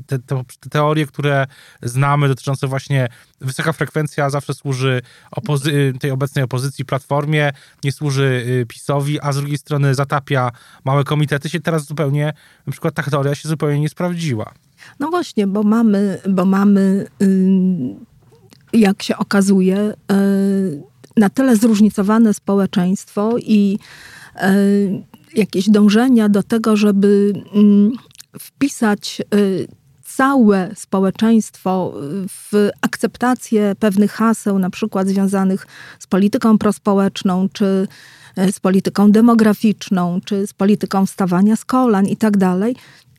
Te, 0.08 0.20
te, 0.20 0.44
te, 0.60 0.70
teorie, 0.70 1.05
które 1.08 1.48
znamy 1.84 2.27
dotyczące 2.27 2.67
właśnie 2.67 3.08
wysoka 3.41 3.74
frekwencja 3.74 4.29
zawsze 4.29 4.53
służy 4.53 5.01
opozy- 5.36 5.98
tej 6.00 6.12
obecnej 6.12 6.44
opozycji, 6.44 6.86
Platformie, 6.86 7.51
nie 7.84 7.91
służy 7.91 8.46
y, 8.48 8.65
PiSowi, 8.65 9.20
a 9.22 9.32
z 9.32 9.38
drugiej 9.38 9.58
strony 9.58 9.96
zatapia 9.96 10.51
małe 10.86 11.03
komitety, 11.03 11.50
się 11.50 11.60
teraz 11.60 11.86
zupełnie, 11.86 12.34
na 12.67 12.72
przykład 12.72 12.94
ta 12.94 13.03
teoria 13.03 13.36
się 13.36 13.50
zupełnie 13.50 13.79
nie 13.79 13.89
sprawdziła. 13.89 14.53
No 15.00 15.10
właśnie, 15.10 15.48
bo 15.48 15.63
mamy, 15.63 16.22
bo 16.29 16.46
mamy 16.46 17.08
yy 17.20 18.14
jak 18.79 19.03
się 19.03 19.17
okazuje, 19.17 19.77
e, 19.77 19.94
na 21.17 21.29
tyle 21.29 21.55
zróżnicowane 21.55 22.34
społeczeństwo 22.34 23.36
i 23.38 23.79
e, 24.36 24.55
jakieś 25.36 25.70
dążenia 25.70 26.29
do 26.29 26.44
tego, 26.44 26.75
żeby 26.75 27.34
mm, 27.53 27.91
wpisać 28.39 29.22
e, 29.22 29.25
całe 30.03 30.72
społeczeństwo 30.75 31.94
w 32.27 32.70
akceptację 32.82 33.75
pewnych 33.79 34.12
haseł, 34.12 34.60
na 34.60 34.70
przykład 34.70 35.08
związanych 35.08 35.67
z 36.00 36.08
polityką 36.08 36.58
prospołeczną, 36.58 37.50
czy 37.53 37.88
z 38.51 38.60
polityką 38.60 39.12
demograficzną, 39.12 40.22
czy 40.25 40.48
z 40.48 40.53
polityką 40.53 41.05
wstawania 41.05 41.55
z 41.55 41.65
kolan 41.65 42.05
i 42.05 42.17
tak 42.17 42.38
dalej, 42.38 42.75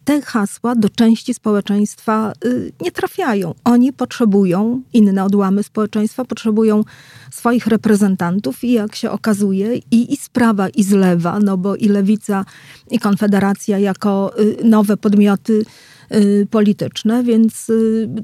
te 0.07 0.23
hasła 0.23 0.75
do 0.75 0.89
części 0.91 1.35
społeczeństwa 1.35 2.33
y, 2.45 2.73
nie 2.81 2.93
trafiają. 2.93 3.55
Oni 3.65 3.93
potrzebują, 3.93 4.83
inne 4.93 5.25
odłamy 5.25 5.63
społeczeństwa 5.63 6.25
potrzebują 6.25 6.85
swoich 7.31 7.67
reprezentantów 7.67 8.65
i 8.65 8.73
jak 8.73 8.97
się 8.97 9.11
okazuje 9.11 9.77
i, 9.77 10.13
i 10.13 10.17
z 10.17 10.29
prawa 10.29 10.69
i 10.69 10.83
z 10.83 10.91
lewa, 10.91 11.39
no 11.41 11.57
bo 11.57 11.77
i 11.77 11.89
lewica 11.89 12.45
i 12.91 12.99
konfederacja 12.99 13.79
jako 13.79 14.41
y, 14.41 14.57
nowe 14.65 14.97
podmioty 14.97 15.65
y, 16.13 16.47
polityczne, 16.51 17.23
więc 17.23 17.73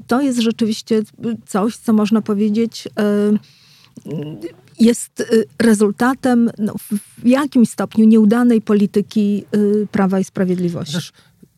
to 0.07 0.21
jest 0.21 0.39
rzeczywiście 0.39 1.01
coś, 1.45 1.77
co 1.77 1.93
można 1.93 2.21
powiedzieć 2.21 2.87
jest 4.79 5.23
rezultatem 5.59 6.49
no, 6.57 6.73
w 7.17 7.27
jakimś 7.27 7.69
stopniu 7.69 8.05
nieudanej 8.05 8.61
polityki 8.61 9.43
Prawa 9.91 10.19
i 10.19 10.23
Sprawiedliwości 10.23 10.97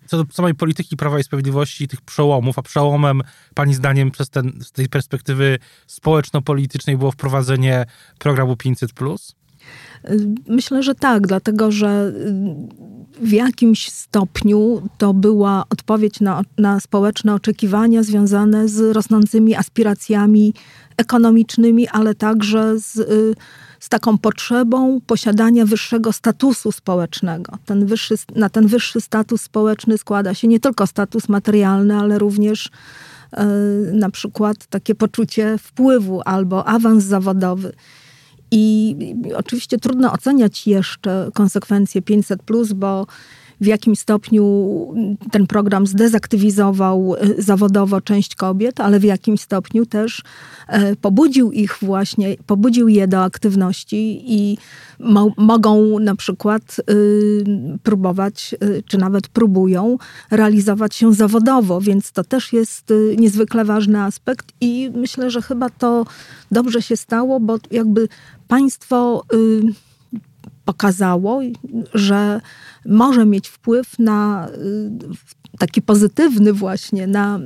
co 0.07 0.23
do 0.23 0.33
samej 0.33 0.55
polityki 0.55 0.97
Prawa 0.97 1.19
i 1.19 1.23
Sprawiedliwości, 1.23 1.87
tych 1.87 2.01
przełomów, 2.01 2.59
a 2.59 2.61
przełomem, 2.61 3.21
pani 3.53 3.73
zdaniem, 3.73 4.11
przez 4.11 4.29
ten, 4.29 4.51
z 4.61 4.71
tej 4.71 4.89
perspektywy 4.89 5.59
społeczno-politycznej 5.87 6.97
było 6.97 7.11
wprowadzenie 7.11 7.85
programu 8.19 8.53
500+. 8.53 9.33
Myślę, 10.47 10.83
że 10.83 10.95
tak, 10.95 11.27
dlatego 11.27 11.71
że 11.71 12.13
w 13.21 13.31
jakimś 13.31 13.89
stopniu 13.89 14.81
to 14.97 15.13
była 15.13 15.63
odpowiedź 15.69 16.19
na, 16.19 16.41
na 16.57 16.79
społeczne 16.79 17.33
oczekiwania 17.33 18.03
związane 18.03 18.67
z 18.67 18.95
rosnącymi 18.95 19.55
aspiracjami 19.55 20.53
ekonomicznymi, 20.97 21.87
ale 21.87 22.15
także 22.15 22.79
z 22.79 22.99
z 23.79 23.89
taką 23.89 24.17
potrzebą 24.17 25.01
posiadania 25.07 25.65
wyższego 25.65 26.13
statusu 26.13 26.71
społecznego. 26.71 27.57
Ten 27.65 27.85
wyższy, 27.85 28.15
na 28.35 28.49
ten 28.49 28.67
wyższy 28.67 29.01
status 29.01 29.41
społeczny 29.41 29.97
składa 29.97 30.33
się 30.33 30.47
nie 30.47 30.59
tylko 30.59 30.87
status 30.87 31.29
materialny, 31.29 31.97
ale 31.97 32.19
również 32.19 32.69
e, 33.31 33.45
na 33.93 34.09
przykład 34.09 34.65
takie 34.65 34.95
poczucie 34.95 35.57
wpływu 35.57 36.21
albo 36.25 36.67
awans 36.67 37.03
zawodowy. 37.03 37.73
I 38.51 38.95
oczywiście 39.35 39.77
trudno 39.77 40.11
oceniać 40.11 40.67
jeszcze 40.67 41.29
konsekwencje 41.33 42.01
500, 42.01 42.41
bo 42.75 43.07
w 43.61 43.65
jakim 43.65 43.95
stopniu 43.95 44.45
ten 45.31 45.47
program 45.47 45.87
zdezaktywizował 45.87 47.15
e, 47.15 47.41
zawodowo 47.41 48.01
część 48.01 48.35
kobiet, 48.35 48.79
ale 48.79 48.99
w 48.99 49.03
jakim 49.03 49.37
stopniu 49.37 49.85
też 49.85 50.23
e, 50.67 50.95
pobudził 50.95 51.51
ich 51.51 51.77
właśnie, 51.81 52.35
pobudził 52.45 52.87
je 52.87 53.07
do 53.07 53.23
aktywności 53.23 54.23
i 54.33 54.57
mo 54.99 55.31
mogą 55.37 55.99
na 55.99 56.15
przykład 56.15 56.81
y, 56.89 57.43
próbować, 57.83 58.55
y, 58.63 58.83
czy 58.87 58.97
nawet 58.97 59.27
próbują 59.27 59.97
realizować 60.31 60.95
się 60.95 61.13
zawodowo, 61.13 61.81
więc 61.81 62.11
to 62.11 62.23
też 62.23 62.53
jest 62.53 62.91
y, 62.91 63.15
niezwykle 63.19 63.65
ważny 63.65 64.01
aspekt 64.01 64.45
i 64.61 64.91
myślę, 64.95 65.31
że 65.31 65.41
chyba 65.41 65.69
to 65.69 66.05
dobrze 66.51 66.81
się 66.81 66.97
stało, 66.97 67.39
bo 67.39 67.57
jakby 67.71 68.07
państwo 68.47 69.23
pokazało, 70.65 71.41
że 71.93 72.41
może 72.85 73.25
mieć 73.25 73.47
wpływ 73.47 73.99
na 73.99 74.47
y, 74.49 75.35
taki 75.57 75.81
pozytywny 75.81 76.53
właśnie 76.53 77.07
na, 77.07 77.39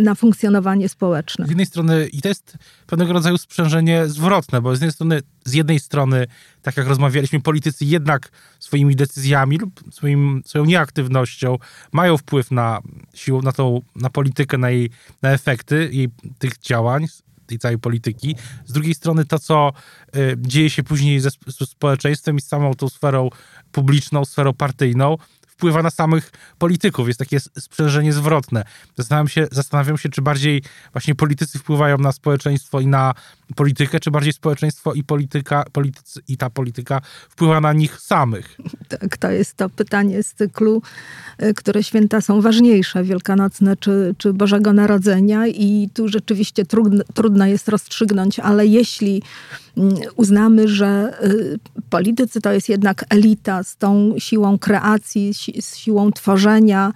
na 0.00 0.14
funkcjonowanie 0.14 0.88
społeczne. 0.88 1.46
Z 1.46 1.48
jednej 1.48 1.66
strony, 1.66 2.08
i 2.12 2.22
to 2.22 2.28
jest 2.28 2.58
pewnego 2.86 3.12
rodzaju 3.12 3.38
sprzężenie 3.38 4.08
zwrotne, 4.08 4.60
bo 4.60 4.76
z 4.76 4.80
jednej 4.80 4.92
strony, 4.92 5.22
z 5.44 5.52
jednej 5.52 5.80
strony, 5.80 6.26
tak 6.62 6.76
jak 6.76 6.86
rozmawialiśmy, 6.86 7.40
politycy 7.40 7.84
jednak 7.84 8.30
swoimi 8.58 8.96
decyzjami 8.96 9.58
lub 9.58 9.80
swoim, 9.90 10.42
swoją 10.46 10.64
nieaktywnością 10.64 11.58
mają 11.92 12.16
wpływ 12.16 12.50
na 12.50 12.80
siłę, 13.14 13.40
na 13.44 13.52
tą, 13.52 13.80
na 13.96 14.10
politykę, 14.10 14.58
na 14.58 14.70
jej, 14.70 14.90
na 15.22 15.30
efekty 15.30 15.88
jej, 15.92 16.08
tych 16.38 16.58
działań, 16.58 17.06
tej 17.52 17.58
całej 17.58 17.78
polityki. 17.78 18.36
Z 18.66 18.72
drugiej 18.72 18.94
strony 18.94 19.24
to, 19.24 19.38
co 19.38 19.72
y, 20.16 20.36
dzieje 20.38 20.70
się 20.70 20.82
później 20.82 21.20
ze, 21.20 21.30
ze 21.46 21.66
społeczeństwem 21.66 22.36
i 22.36 22.40
z 22.40 22.46
samą 22.48 22.74
tą 22.74 22.88
sferą 22.88 23.30
publiczną, 23.72 24.24
sferą 24.24 24.52
partyjną, 24.52 25.16
wpływa 25.46 25.82
na 25.82 25.90
samych 25.90 26.30
polityków. 26.58 27.08
Jest 27.08 27.18
takie 27.18 27.40
sprzężenie 27.40 28.12
zwrotne. 28.12 28.64
Zastanawiam 28.96 29.28
się, 29.28 29.48
zastanawiam 29.50 29.98
się, 29.98 30.08
czy 30.08 30.22
bardziej 30.22 30.62
właśnie 30.92 31.14
politycy 31.14 31.58
wpływają 31.58 31.98
na 31.98 32.12
społeczeństwo 32.12 32.80
i 32.80 32.86
na 32.86 33.14
politykę, 33.52 34.00
czy 34.00 34.10
bardziej 34.10 34.32
społeczeństwo 34.32 34.92
i 34.92 35.04
polityka, 35.04 35.64
politycy, 35.72 36.20
i 36.28 36.36
ta 36.36 36.50
polityka 36.50 37.00
wpływa 37.28 37.60
na 37.60 37.72
nich 37.72 38.00
samych? 38.00 38.58
Tak, 38.88 39.16
to 39.16 39.30
jest 39.30 39.56
to 39.56 39.68
pytanie 39.68 40.22
z 40.22 40.34
cyklu, 40.34 40.82
y, 41.42 41.54
które 41.54 41.82
święta 41.82 42.20
są 42.20 42.40
ważniejsze, 42.40 43.04
wielkanocne 43.04 43.76
czy, 43.76 44.14
czy 44.18 44.32
Bożego 44.32 44.72
Narodzenia 44.72 45.46
i 45.46 45.88
tu 45.94 46.08
rzeczywiście 46.08 46.64
trudno, 46.64 47.04
trudno 47.14 47.46
jest 47.46 47.68
rozstrzygnąć, 47.68 48.38
ale 48.38 48.66
jeśli 48.66 49.22
mm, 49.76 49.94
uznamy, 50.16 50.68
że 50.68 51.18
y, 51.24 51.58
politycy 51.90 52.40
to 52.40 52.52
jest 52.52 52.68
jednak 52.68 53.04
elita 53.10 53.62
z 53.62 53.76
tą 53.76 54.14
siłą 54.18 54.58
kreacji, 54.58 55.34
z 55.60 55.76
siłą 55.76 56.12
tworzenia, 56.12 56.92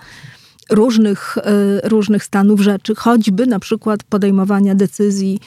różnych, 0.71 1.39
różnych 1.85 2.25
stanów 2.25 2.61
rzeczy, 2.61 2.95
choćby 2.95 3.47
na 3.47 3.59
przykład 3.59 4.05
podejmowania 4.05 4.75
decyzji 4.75 5.41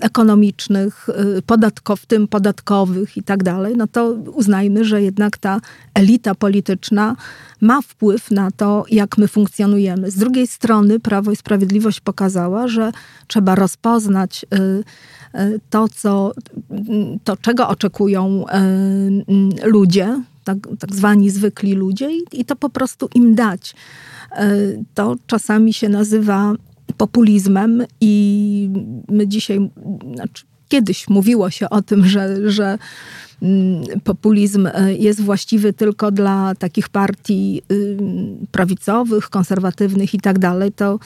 ekonomicznych, 0.00 1.08
y, 1.38 1.42
podatkow, 1.42 2.00
w 2.00 2.06
tym 2.06 2.28
podatkowych 2.28 3.16
i 3.16 3.22
tak 3.22 3.42
dalej, 3.42 3.74
no 3.76 3.86
to 3.86 4.10
uznajmy, 4.12 4.84
że 4.84 5.02
jednak 5.02 5.38
ta 5.38 5.60
elita 5.94 6.34
polityczna 6.34 7.16
ma 7.60 7.82
wpływ 7.82 8.30
na 8.30 8.50
to, 8.50 8.84
jak 8.90 9.18
my 9.18 9.28
funkcjonujemy. 9.28 10.10
Z 10.10 10.14
drugiej 10.16 10.46
strony 10.46 11.00
Prawo 11.00 11.32
i 11.32 11.36
Sprawiedliwość 11.36 12.00
pokazała, 12.00 12.68
że 12.68 12.92
trzeba 13.26 13.54
rozpoznać 13.54 14.46
y, 14.54 15.38
y, 15.40 15.60
to, 15.70 15.88
co, 15.88 16.32
to 17.24 17.36
czego 17.36 17.68
oczekują 17.68 18.44
ludzie, 19.64 20.22
tak, 20.44 20.58
tak 20.78 20.94
zwani 20.94 21.30
zwykli 21.30 21.74
ludzie 21.74 22.10
i, 22.10 22.22
i 22.32 22.44
to 22.44 22.56
po 22.56 22.70
prostu 22.70 23.08
im 23.14 23.34
dać. 23.34 23.74
To 24.94 25.16
czasami 25.26 25.74
się 25.74 25.88
nazywa 25.88 26.54
populizmem 26.96 27.84
i 28.00 28.70
my 29.08 29.28
dzisiaj, 29.28 29.70
znaczy 30.14 30.44
kiedyś 30.68 31.08
mówiło 31.08 31.50
się 31.50 31.70
o 31.70 31.82
tym, 31.82 32.06
że, 32.06 32.50
że 32.50 32.78
mm, 33.42 33.84
populizm 34.04 34.68
e, 34.74 34.94
jest 34.94 35.20
właściwy 35.20 35.72
tylko 35.72 36.10
dla 36.10 36.54
takich 36.54 36.88
partii 36.88 37.62
y, 37.72 37.96
prawicowych, 38.52 39.30
konserwatywnych 39.30 40.14
i 40.14 40.20
tak 40.20 40.38
dalej, 40.38 40.72
to 40.72 40.98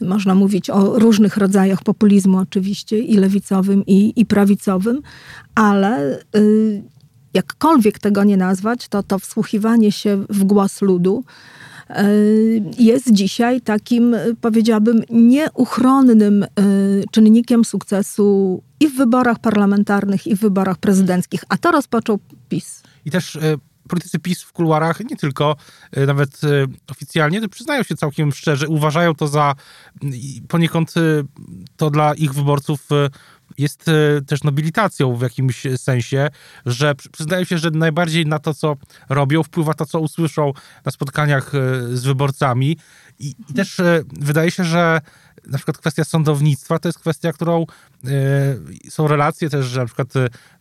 można 0.00 0.34
mówić 0.34 0.70
o 0.70 0.98
różnych 0.98 1.36
rodzajach 1.36 1.82
populizmu 1.82 2.38
oczywiście, 2.38 2.98
i 2.98 3.16
lewicowym, 3.16 3.86
i, 3.86 4.12
i 4.16 4.26
prawicowym, 4.26 5.02
ale 5.54 6.20
y, 6.36 6.82
jakkolwiek 7.34 7.98
tego 7.98 8.24
nie 8.24 8.36
nazwać, 8.36 8.88
to 8.88 9.02
to 9.02 9.18
wsłuchiwanie 9.18 9.92
się 9.92 10.24
w 10.28 10.44
głos 10.44 10.82
ludu, 10.82 11.24
jest 12.78 13.12
dzisiaj 13.12 13.60
takim, 13.60 14.16
powiedziałabym, 14.40 15.02
nieuchronnym 15.10 16.42
e, 16.42 16.48
czynnikiem 17.10 17.64
sukcesu 17.64 18.62
i 18.80 18.88
w 18.88 18.96
wyborach 18.96 19.38
parlamentarnych, 19.38 20.26
i 20.26 20.36
w 20.36 20.40
wyborach 20.40 20.78
prezydenckich. 20.78 21.44
A 21.48 21.56
to 21.56 21.70
rozpoczął 21.70 22.18
PiS. 22.48 22.82
I 23.04 23.10
też 23.10 23.36
e, 23.36 23.40
politycy 23.88 24.18
PiS 24.18 24.42
w 24.42 24.52
kuluarach, 24.52 25.00
nie 25.10 25.16
tylko, 25.16 25.56
nawet 26.06 26.40
oficjalnie, 26.90 27.48
przyznają 27.48 27.82
się 27.82 27.96
całkiem 27.96 28.32
szczerze, 28.32 28.68
uważają 28.68 29.14
to 29.14 29.28
za 29.28 29.54
poniekąd 30.48 30.94
to 31.76 31.90
dla 31.90 32.14
ich 32.14 32.34
wyborców 32.34 32.88
jest 33.58 33.88
e, 33.88 34.20
też 34.26 34.44
nobilitacją 34.44 35.16
w 35.16 35.22
jakimś 35.22 35.62
sensie, 35.76 36.28
że 36.66 36.94
przyznają 37.12 37.44
się, 37.44 37.58
że 37.58 37.70
najbardziej 37.70 38.26
na 38.26 38.38
to, 38.38 38.54
co 38.54 38.76
robią, 39.08 39.42
wpływa 39.42 39.74
to, 39.74 39.86
co 39.86 40.00
usłyszą 40.00 40.52
na 40.84 40.92
spotkaniach 40.92 41.54
e, 41.54 41.58
z 41.96 42.04
wyborcami. 42.04 42.76
I, 43.18 43.34
i 43.48 43.54
też 43.54 43.80
e, 43.80 44.02
wydaje 44.20 44.50
się, 44.50 44.64
że 44.64 45.00
na 45.46 45.58
przykład 45.58 45.78
kwestia 45.78 46.04
sądownictwa 46.04 46.78
to 46.78 46.88
jest 46.88 46.98
kwestia, 46.98 47.32
którą 47.32 47.66
są 48.88 49.08
relacje 49.08 49.50
też, 49.50 49.66
że 49.66 49.80
na 49.80 49.86
przykład 49.86 50.08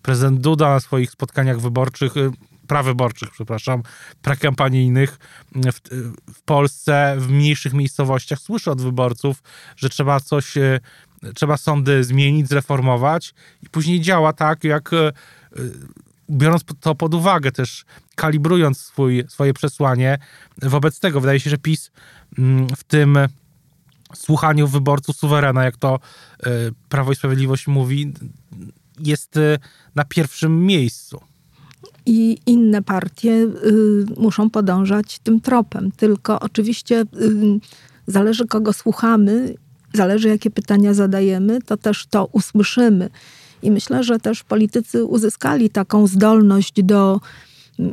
prezydent 0.01 0.39
Duda 0.41 0.69
na 0.69 0.79
swoich 0.79 1.11
spotkaniach 1.11 1.59
wyborczych 1.59 2.13
prawyborczych, 2.71 3.31
przepraszam, 3.31 3.83
prekampanijnych 4.21 5.17
w, 5.55 5.79
w 6.33 6.41
Polsce, 6.41 7.15
w 7.17 7.29
mniejszych 7.29 7.73
miejscowościach 7.73 8.39
słyszy 8.39 8.71
od 8.71 8.81
wyborców, 8.81 9.43
że 9.75 9.89
trzeba 9.89 10.19
coś 10.19 10.53
trzeba 11.35 11.57
sądy 11.57 12.03
zmienić, 12.03 12.47
zreformować 12.47 13.33
i 13.63 13.69
później 13.69 14.01
działa 14.01 14.33
tak, 14.33 14.63
jak 14.63 14.93
e, 14.93 15.11
biorąc 16.29 16.63
to 16.79 16.95
pod 16.95 17.13
uwagę, 17.13 17.51
też 17.51 17.85
kalibrując 18.15 18.77
swój, 18.77 19.23
swoje 19.27 19.53
przesłanie 19.53 20.17
wobec 20.61 20.99
tego. 20.99 21.21
Wydaje 21.21 21.39
się, 21.39 21.49
że 21.49 21.57
PiS 21.57 21.91
mm, 22.37 22.67
w 22.75 22.83
tym 22.83 23.17
słuchaniu 24.15 24.67
wyborców 24.67 25.15
suwerena, 25.15 25.63
jak 25.63 25.77
to 25.77 25.99
e, 26.43 26.49
Prawo 26.89 27.11
i 27.11 27.15
Sprawiedliwość 27.15 27.67
mówi, 27.67 28.13
jest 28.99 29.37
e, 29.37 29.59
na 29.95 30.05
pierwszym 30.05 30.65
miejscu. 30.65 31.21
I 32.05 32.37
inne 32.45 32.81
partie 32.81 33.31
y, 33.31 34.05
muszą 34.17 34.49
podążać 34.49 35.19
tym 35.19 35.41
tropem. 35.41 35.91
Tylko 35.91 36.39
oczywiście 36.39 37.01
y, 37.01 37.59
zależy, 38.07 38.47
kogo 38.47 38.73
słuchamy 38.73 39.55
zależy 39.93 40.27
jakie 40.27 40.51
pytania 40.51 40.93
zadajemy, 40.93 41.61
to 41.61 41.77
też 41.77 42.05
to 42.05 42.29
usłyszymy. 42.31 43.09
I 43.61 43.71
myślę, 43.71 44.03
że 44.03 44.19
też 44.19 44.43
politycy 44.43 45.05
uzyskali 45.05 45.69
taką 45.69 46.07
zdolność 46.07 46.83
do 46.83 47.19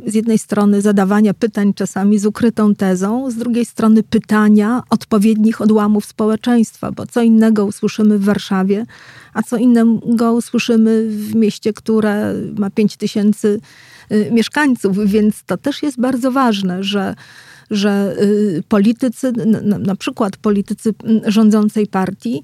z 0.05 0.13
jednej 0.13 0.37
strony 0.37 0.81
zadawania 0.81 1.33
pytań 1.33 1.73
czasami 1.73 2.19
z 2.19 2.25
ukrytą 2.25 2.75
tezą, 2.75 3.31
z 3.31 3.35
drugiej 3.35 3.65
strony 3.65 4.03
pytania 4.03 4.83
odpowiednich 4.89 5.61
odłamów 5.61 6.05
społeczeństwa, 6.05 6.91
bo 6.91 7.07
co 7.07 7.21
innego 7.21 7.65
usłyszymy 7.65 8.19
w 8.19 8.23
Warszawie, 8.23 8.85
a 9.33 9.43
co 9.43 9.57
innego 9.57 10.33
usłyszymy 10.33 11.07
w 11.09 11.35
mieście, 11.35 11.73
które 11.73 12.33
ma 12.57 12.69
5 12.69 12.97
tysięcy 12.97 13.59
y, 14.11 14.29
mieszkańców, 14.31 14.97
więc 15.05 15.43
to 15.43 15.57
też 15.57 15.83
jest 15.83 15.99
bardzo 15.99 16.31
ważne, 16.31 16.83
że 16.83 17.15
że 17.71 18.15
y, 18.21 18.63
politycy, 18.67 19.33
na 19.63 19.95
przykład 19.95 20.37
politycy 20.37 20.93
rządzącej 21.25 21.87
partii, 21.87 22.41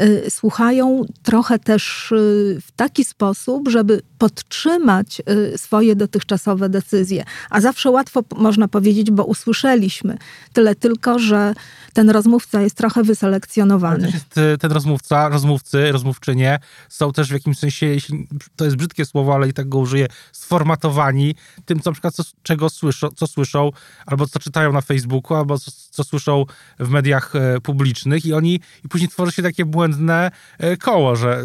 y, 0.00 0.30
słuchają 0.30 1.04
trochę 1.22 1.58
też 1.58 2.12
y, 2.12 2.58
w 2.66 2.72
taki 2.76 3.04
sposób, 3.04 3.68
żeby 3.68 4.00
podtrzymać 4.18 5.22
swoje 5.56 5.96
dotychczasowe 5.96 6.68
decyzje. 6.68 7.24
A 7.50 7.60
zawsze 7.60 7.90
łatwo 7.90 8.22
można 8.36 8.68
powiedzieć, 8.68 9.10
bo 9.10 9.24
usłyszeliśmy. 9.24 10.18
Tyle 10.52 10.74
tylko, 10.74 11.18
że 11.18 11.54
ten 11.92 12.10
rozmówca 12.10 12.62
jest 12.62 12.76
trochę 12.76 13.02
wyselekcjonowany. 13.02 14.10
Jest, 14.10 14.60
ten 14.60 14.72
rozmówca, 14.72 15.28
rozmówcy, 15.28 15.92
rozmówczynie 15.92 16.58
są 16.88 17.12
też 17.12 17.28
w 17.28 17.32
jakimś 17.32 17.58
sensie, 17.58 17.86
jeśli 17.86 18.28
to 18.56 18.64
jest 18.64 18.76
brzydkie 18.76 19.04
słowo, 19.04 19.34
ale 19.34 19.48
i 19.48 19.52
tak 19.52 19.68
go 19.68 19.78
użyję, 19.78 20.06
sformatowani 20.32 21.34
tym, 21.64 21.80
co 21.80 21.90
na 21.90 21.92
przykład 21.92 22.14
co, 22.14 22.22
czego 22.42 22.70
słyszą, 22.70 23.08
co 23.10 23.26
słyszą, 23.26 23.70
albo 24.06 24.26
co 24.26 24.38
czytają 24.38 24.72
na 24.72 24.80
Facebooku, 24.80 25.36
albo 25.36 25.58
co, 25.58 25.70
co 25.90 26.04
słyszą 26.04 26.44
w 26.78 26.88
mediach 26.88 27.36
e, 27.36 27.60
publicznych 27.60 28.26
i 28.26 28.32
oni, 28.32 28.60
i 28.84 28.88
później 28.88 29.08
tworzy 29.08 29.32
się 29.32 29.42
takie 29.42 29.64
błędne 29.64 30.30
e, 30.58 30.76
koło, 30.76 31.16
że 31.16 31.44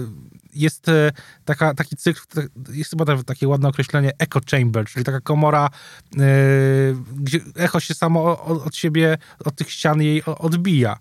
jest 0.53 0.89
e, 0.89 1.11
taka, 1.45 1.73
taki 1.73 1.95
cykl, 1.97 2.21
jest 2.73 2.89
chyba 2.89 3.23
takie 3.23 3.47
ładne 3.47 3.67
określenie 3.67 4.11
echo 4.19 4.39
chamber, 4.51 4.85
czyli 4.85 5.05
taka 5.05 5.21
komora, 5.21 5.69
gdzie 7.15 7.39
echo 7.55 7.79
się 7.79 7.93
samo 7.93 8.45
od 8.45 8.75
siebie, 8.75 9.17
od 9.45 9.55
tych 9.55 9.71
ścian 9.71 10.01
jej 10.01 10.23
odbija. 10.25 10.97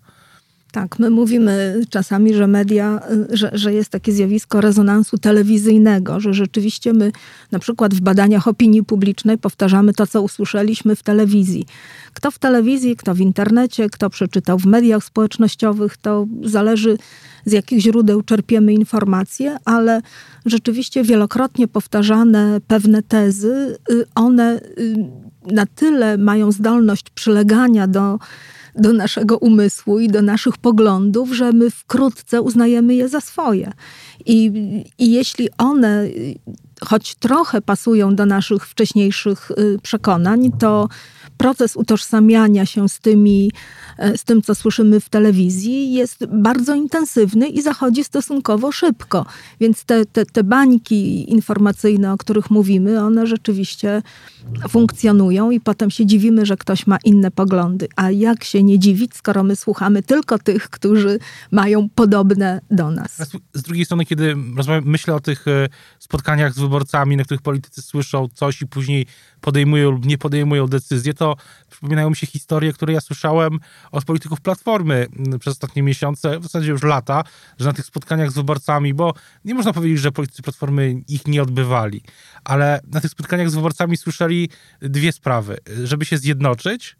Tak, 0.71 0.99
my 0.99 1.09
mówimy 1.09 1.81
czasami, 1.89 2.33
że 2.33 2.47
media, 2.47 2.99
że, 3.29 3.49
że 3.53 3.73
jest 3.73 3.89
takie 3.89 4.11
zjawisko 4.11 4.61
rezonansu 4.61 5.17
telewizyjnego, 5.17 6.19
że 6.19 6.33
rzeczywiście 6.33 6.93
my 6.93 7.11
na 7.51 7.59
przykład 7.59 7.93
w 7.93 8.01
badaniach 8.01 8.47
opinii 8.47 8.83
publicznej 8.83 9.37
powtarzamy 9.37 9.93
to, 9.93 10.07
co 10.07 10.21
usłyszeliśmy 10.21 10.95
w 10.95 11.03
telewizji. 11.03 11.65
Kto 12.13 12.31
w 12.31 12.39
telewizji, 12.39 12.95
kto 12.95 13.13
w 13.13 13.19
internecie, 13.19 13.89
kto 13.89 14.09
przeczytał 14.09 14.59
w 14.59 14.65
mediach 14.65 15.03
społecznościowych, 15.03 15.97
to 15.97 16.27
zależy 16.43 16.97
z 17.45 17.51
jakich 17.51 17.79
źródeł 17.79 18.21
czerpiemy 18.21 18.73
informacje, 18.73 19.57
ale 19.65 20.01
rzeczywiście 20.45 21.03
wielokrotnie 21.03 21.67
powtarzane 21.67 22.61
pewne 22.67 23.03
tezy, 23.03 23.77
y, 23.91 24.05
one 24.15 24.61
y, 24.77 24.95
na 25.45 25.65
tyle 25.65 26.17
mają 26.17 26.51
zdolność 26.51 27.09
przylegania 27.09 27.87
do 27.87 28.19
do 28.75 28.93
naszego 28.93 29.37
umysłu 29.37 29.99
i 29.99 30.07
do 30.07 30.21
naszych 30.21 30.57
poglądów, 30.57 31.31
że 31.31 31.51
my 31.51 31.71
wkrótce 31.71 32.41
uznajemy 32.41 32.95
je 32.95 33.09
za 33.09 33.21
swoje. 33.21 33.71
I, 34.25 34.51
i 34.99 35.11
jeśli 35.11 35.49
one 35.57 36.07
choć 36.85 37.15
trochę 37.15 37.61
pasują 37.61 38.15
do 38.15 38.25
naszych 38.25 38.67
wcześniejszych 38.67 39.51
y, 39.51 39.79
przekonań, 39.81 40.51
to 40.59 40.87
proces 41.41 41.75
utożsamiania 41.75 42.65
się 42.65 42.89
z, 42.89 42.99
tymi, 42.99 43.51
e, 43.97 44.17
z 44.17 44.23
tym, 44.23 44.41
co 44.41 44.55
słyszymy 44.55 44.99
w 44.99 45.09
telewizji, 45.09 45.93
jest 45.93 46.25
bardzo 46.25 46.75
intensywny 46.75 47.47
i 47.47 47.61
zachodzi 47.61 48.03
stosunkowo 48.03 48.71
szybko. 48.71 49.25
Więc 49.59 49.83
te, 49.83 50.05
te, 50.05 50.25
te 50.25 50.43
bańki 50.43 51.31
informacyjne, 51.31 52.13
o 52.13 52.17
których 52.17 52.49
mówimy, 52.49 53.01
one 53.01 53.27
rzeczywiście 53.27 54.01
funkcjonują 54.69 55.51
i 55.51 55.59
potem 55.59 55.91
się 55.91 56.05
dziwimy, 56.05 56.45
że 56.45 56.57
ktoś 56.57 56.87
ma 56.87 56.97
inne 57.05 57.31
poglądy. 57.31 57.87
A 57.95 58.11
jak 58.11 58.43
się 58.43 58.63
nie 58.63 58.79
dziwić, 58.79 59.15
skoro 59.15 59.43
my 59.43 59.55
słuchamy 59.55 60.03
tylko 60.03 60.39
tych, 60.39 60.69
którzy 60.69 61.19
mają 61.51 61.89
podobne 61.89 62.61
do 62.71 62.91
nas. 62.91 63.17
Z 63.53 63.61
drugiej 63.61 63.85
strony, 63.85 64.05
kiedy 64.05 64.35
myślę 64.85 65.15
o 65.15 65.19
tych 65.19 65.47
e, 65.47 65.69
spotkaniach 65.99 66.53
z 66.53 66.59
wyborcami, 66.59 66.70
na 67.17 67.23
których 67.23 67.41
politycy 67.41 67.81
słyszą 67.81 68.27
coś 68.33 68.61
i 68.61 68.67
później 68.67 69.05
podejmują 69.41 69.91
lub 69.91 70.05
nie 70.05 70.17
podejmują 70.17 70.67
decyzje, 70.67 71.13
to 71.13 71.35
przypominają 71.69 72.09
mi 72.09 72.15
się 72.15 72.27
historie, 72.27 72.73
które 72.73 72.93
ja 72.93 73.01
słyszałem 73.01 73.59
od 73.91 74.05
polityków 74.05 74.41
Platformy 74.41 75.07
mm, 75.17 75.39
przez 75.39 75.51
ostatnie 75.53 75.83
miesiące, 75.83 76.39
w 76.39 76.43
zasadzie 76.43 76.71
już 76.71 76.83
lata, 76.83 77.23
że 77.59 77.65
na 77.65 77.73
tych 77.73 77.85
spotkaniach 77.85 78.31
z 78.31 78.35
wyborcami, 78.35 78.93
bo 78.93 79.13
nie 79.45 79.53
można 79.53 79.73
powiedzieć, 79.73 79.99
że 79.99 80.11
politycy 80.11 80.41
Platformy 80.41 80.95
ich 81.07 81.27
nie 81.27 81.41
odbywali, 81.41 82.01
ale 82.43 82.81
na 82.87 83.01
tych 83.01 83.11
spotkaniach 83.11 83.49
z 83.49 83.55
wyborcami 83.55 83.97
słyszeli 83.97 84.49
dwie 84.81 85.11
sprawy. 85.11 85.57
Żeby 85.83 86.05
się 86.05 86.17
zjednoczyć, 86.17 86.95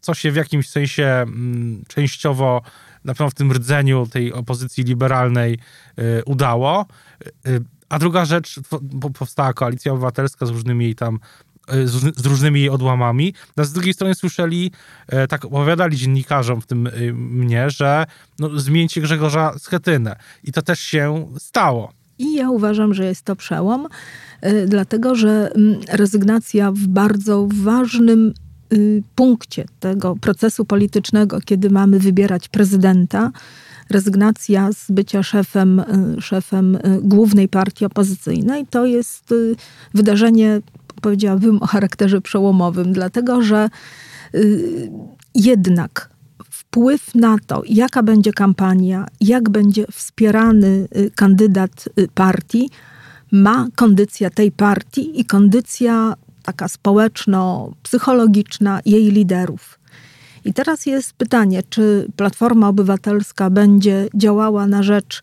co 0.00 0.14
się 0.14 0.32
w 0.32 0.36
jakimś 0.36 0.68
sensie 0.68 1.04
mm, 1.04 1.82
częściowo 1.88 2.62
na 3.04 3.14
pewno 3.14 3.30
w 3.30 3.34
tym 3.34 3.52
rdzeniu 3.52 4.06
tej 4.06 4.32
opozycji 4.32 4.84
liberalnej 4.84 5.58
y, 5.98 6.22
udało. 6.24 6.86
Y, 7.46 7.60
a 7.88 7.98
druga 7.98 8.24
rzecz, 8.24 8.60
powstała 9.18 9.52
koalicja 9.52 9.92
obywatelska 9.92 10.46
z 10.46 10.50
różnymi 10.50 10.84
jej 10.84 10.94
tam 10.94 11.18
E, 11.68 11.88
z, 11.88 12.26
różnymi 12.26 12.68
odłamami. 12.68 13.34
A 13.56 13.64
z 13.64 13.72
drugiej 13.72 13.94
strony 13.94 14.14
słyszeli, 14.14 14.70
e, 15.08 15.26
tak 15.26 15.44
opowiadali 15.44 15.96
dziennikarzom, 15.96 16.60
w 16.60 16.66
tym 16.66 16.86
e, 16.86 16.90
mnie, 17.12 17.70
że 17.70 18.06
no, 18.38 18.60
zmieńcie 18.60 19.00
Grzegorza 19.00 19.58
Schetynę. 19.58 20.16
I 20.44 20.52
to 20.52 20.62
też 20.62 20.80
się 20.80 21.26
stało. 21.38 21.92
I 22.18 22.34
ja 22.34 22.50
uważam, 22.50 22.94
że 22.94 23.04
jest 23.04 23.22
to 23.22 23.36
przełom, 23.36 23.86
dlatego 24.66 25.14
że 25.14 25.50
mm, 25.54 25.80
rezygnacja 25.88 26.72
w 26.72 26.86
bardzo 26.86 27.48
ważnym 27.54 28.34
y, 28.72 29.02
punkcie 29.14 29.64
tego 29.80 30.16
procesu 30.16 30.64
politycznego, 30.64 31.40
kiedy 31.44 31.70
mamy 31.70 31.98
wybierać 31.98 32.48
prezydenta, 32.48 33.30
rezygnacja 33.90 34.72
z 34.72 34.90
bycia 34.90 35.22
szefem, 35.22 35.82
szefem 36.20 36.78
głównej 37.02 37.48
partii 37.48 37.84
opozycyjnej, 37.84 38.66
to 38.66 38.86
jest 38.86 39.32
y, 39.32 39.56
wydarzenie 39.94 40.60
powiedziałabym 41.00 41.62
o 41.62 41.66
charakterze 41.66 42.20
przełomowym, 42.20 42.92
dlatego 42.92 43.42
że 43.42 43.68
y, 44.34 44.90
jednak 45.34 46.10
wpływ 46.50 47.14
na 47.14 47.36
to, 47.46 47.62
jaka 47.66 48.02
będzie 48.02 48.32
kampania, 48.32 49.06
jak 49.20 49.50
będzie 49.50 49.84
wspierany 49.92 50.88
y, 50.96 51.10
kandydat 51.14 51.88
y, 51.98 52.08
partii, 52.14 52.70
ma 53.32 53.68
kondycja 53.76 54.30
tej 54.30 54.52
partii 54.52 55.20
i 55.20 55.24
kondycja 55.24 56.14
taka 56.42 56.68
społeczno-psychologiczna 56.68 58.80
jej 58.86 59.10
liderów. 59.10 59.78
I 60.44 60.52
teraz 60.54 60.86
jest 60.86 61.12
pytanie, 61.12 61.62
czy 61.70 62.08
Platforma 62.16 62.68
Obywatelska 62.68 63.50
będzie 63.50 64.08
działała 64.14 64.66
na 64.66 64.82
rzecz 64.82 65.20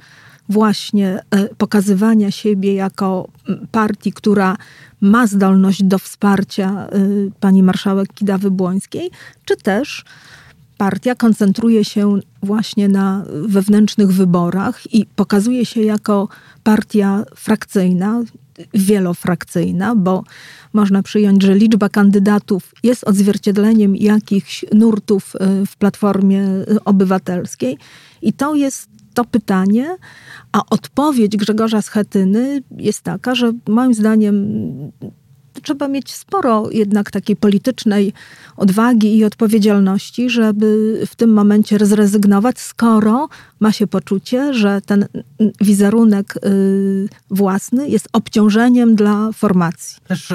właśnie 0.50 1.20
pokazywania 1.58 2.32
siebie 2.32 2.74
jako 2.74 3.28
partii, 3.72 4.14
która 4.14 4.58
ma 5.02 5.28
zdolność 5.28 5.84
do 5.84 6.00
wsparcia 6.00 6.88
y, 6.96 7.32
pani 7.40 7.64
marszałek 7.64 8.14
Kidawy-Błońskiej, 8.14 9.10
czy 9.46 9.58
też 9.58 10.06
partia 10.82 11.16
koncentruje 11.16 11.86
się 11.86 12.20
właśnie 12.44 12.90
na 12.90 13.26
wewnętrznych 13.48 14.12
wyborach 14.12 14.94
i 14.94 15.06
pokazuje 15.06 15.66
się 15.66 15.82
jako 15.82 16.28
partia 16.64 17.24
frakcyjna, 17.36 18.24
wielofrakcyjna, 18.74 19.96
bo 19.96 20.24
można 20.74 21.04
przyjąć, 21.04 21.44
że 21.44 21.56
liczba 21.56 21.90
kandydatów 21.90 22.74
jest 22.84 23.04
odzwierciedleniem 23.04 23.96
jakichś 23.96 24.66
nurtów 24.74 25.36
y, 25.36 25.66
w 25.66 25.76
platformie 25.76 26.48
obywatelskiej. 26.86 27.78
I 28.22 28.34
to 28.34 28.56
jest 28.56 28.90
to 29.14 29.26
pytanie, 29.26 29.98
a 30.52 30.62
odpowiedź 30.70 31.38
Grzegorza 31.38 31.82
Schetyny 31.82 32.64
jest 32.78 33.02
taka, 33.02 33.36
że 33.36 33.54
moim 33.68 33.94
zdaniem 33.94 34.36
trzeba 35.62 35.88
mieć 35.88 36.12
sporo 36.12 36.70
jednak 36.72 37.12
takiej 37.12 37.36
politycznej 37.36 38.14
odwagi 38.58 39.18
i 39.18 39.26
odpowiedzialności, 39.26 40.30
żeby 40.30 41.02
w 41.08 41.16
tym 41.16 41.34
momencie 41.34 41.86
zrezygnować, 41.86 42.60
skoro 42.60 43.30
ma 43.60 43.72
się 43.72 43.88
poczucie, 43.88 44.54
że 44.54 44.82
ten 44.82 45.06
wizerunek 45.62 46.38
y, 46.46 47.10
własny 47.30 47.90
jest 47.90 48.10
obciążeniem 48.14 48.96
dla 48.96 49.32
formacji. 49.32 49.98
Też 50.08 50.34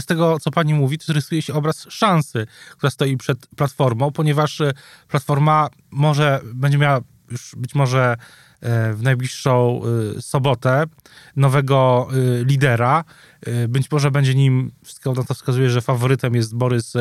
z 0.00 0.06
tego, 0.06 0.38
co 0.40 0.50
pani 0.50 0.74
mówi, 0.74 0.98
to 0.98 1.12
rysuje 1.12 1.42
się 1.42 1.54
obraz 1.54 1.86
szansy, 1.88 2.46
która 2.76 2.90
stoi 2.90 3.16
przed 3.16 3.46
Platformą, 3.46 4.12
ponieważ 4.12 4.60
y, 4.60 4.72
Platforma 5.08 5.68
może 5.90 6.40
będzie 6.54 6.78
miała 6.78 7.00
już 7.30 7.54
być 7.56 7.74
może 7.74 8.16
w 8.94 8.98
najbliższą 9.02 9.80
e, 10.16 10.22
sobotę 10.22 10.84
nowego 11.36 12.08
e, 12.10 12.44
lidera. 12.44 13.04
Być 13.68 13.90
może 13.90 14.10
będzie 14.10 14.34
nim, 14.34 14.70
wszystko 14.84 15.12
na 15.12 15.24
to 15.24 15.34
wskazuje, 15.34 15.70
że 15.70 15.80
faworytem 15.80 16.34
jest 16.34 16.54
Borys 16.54 16.92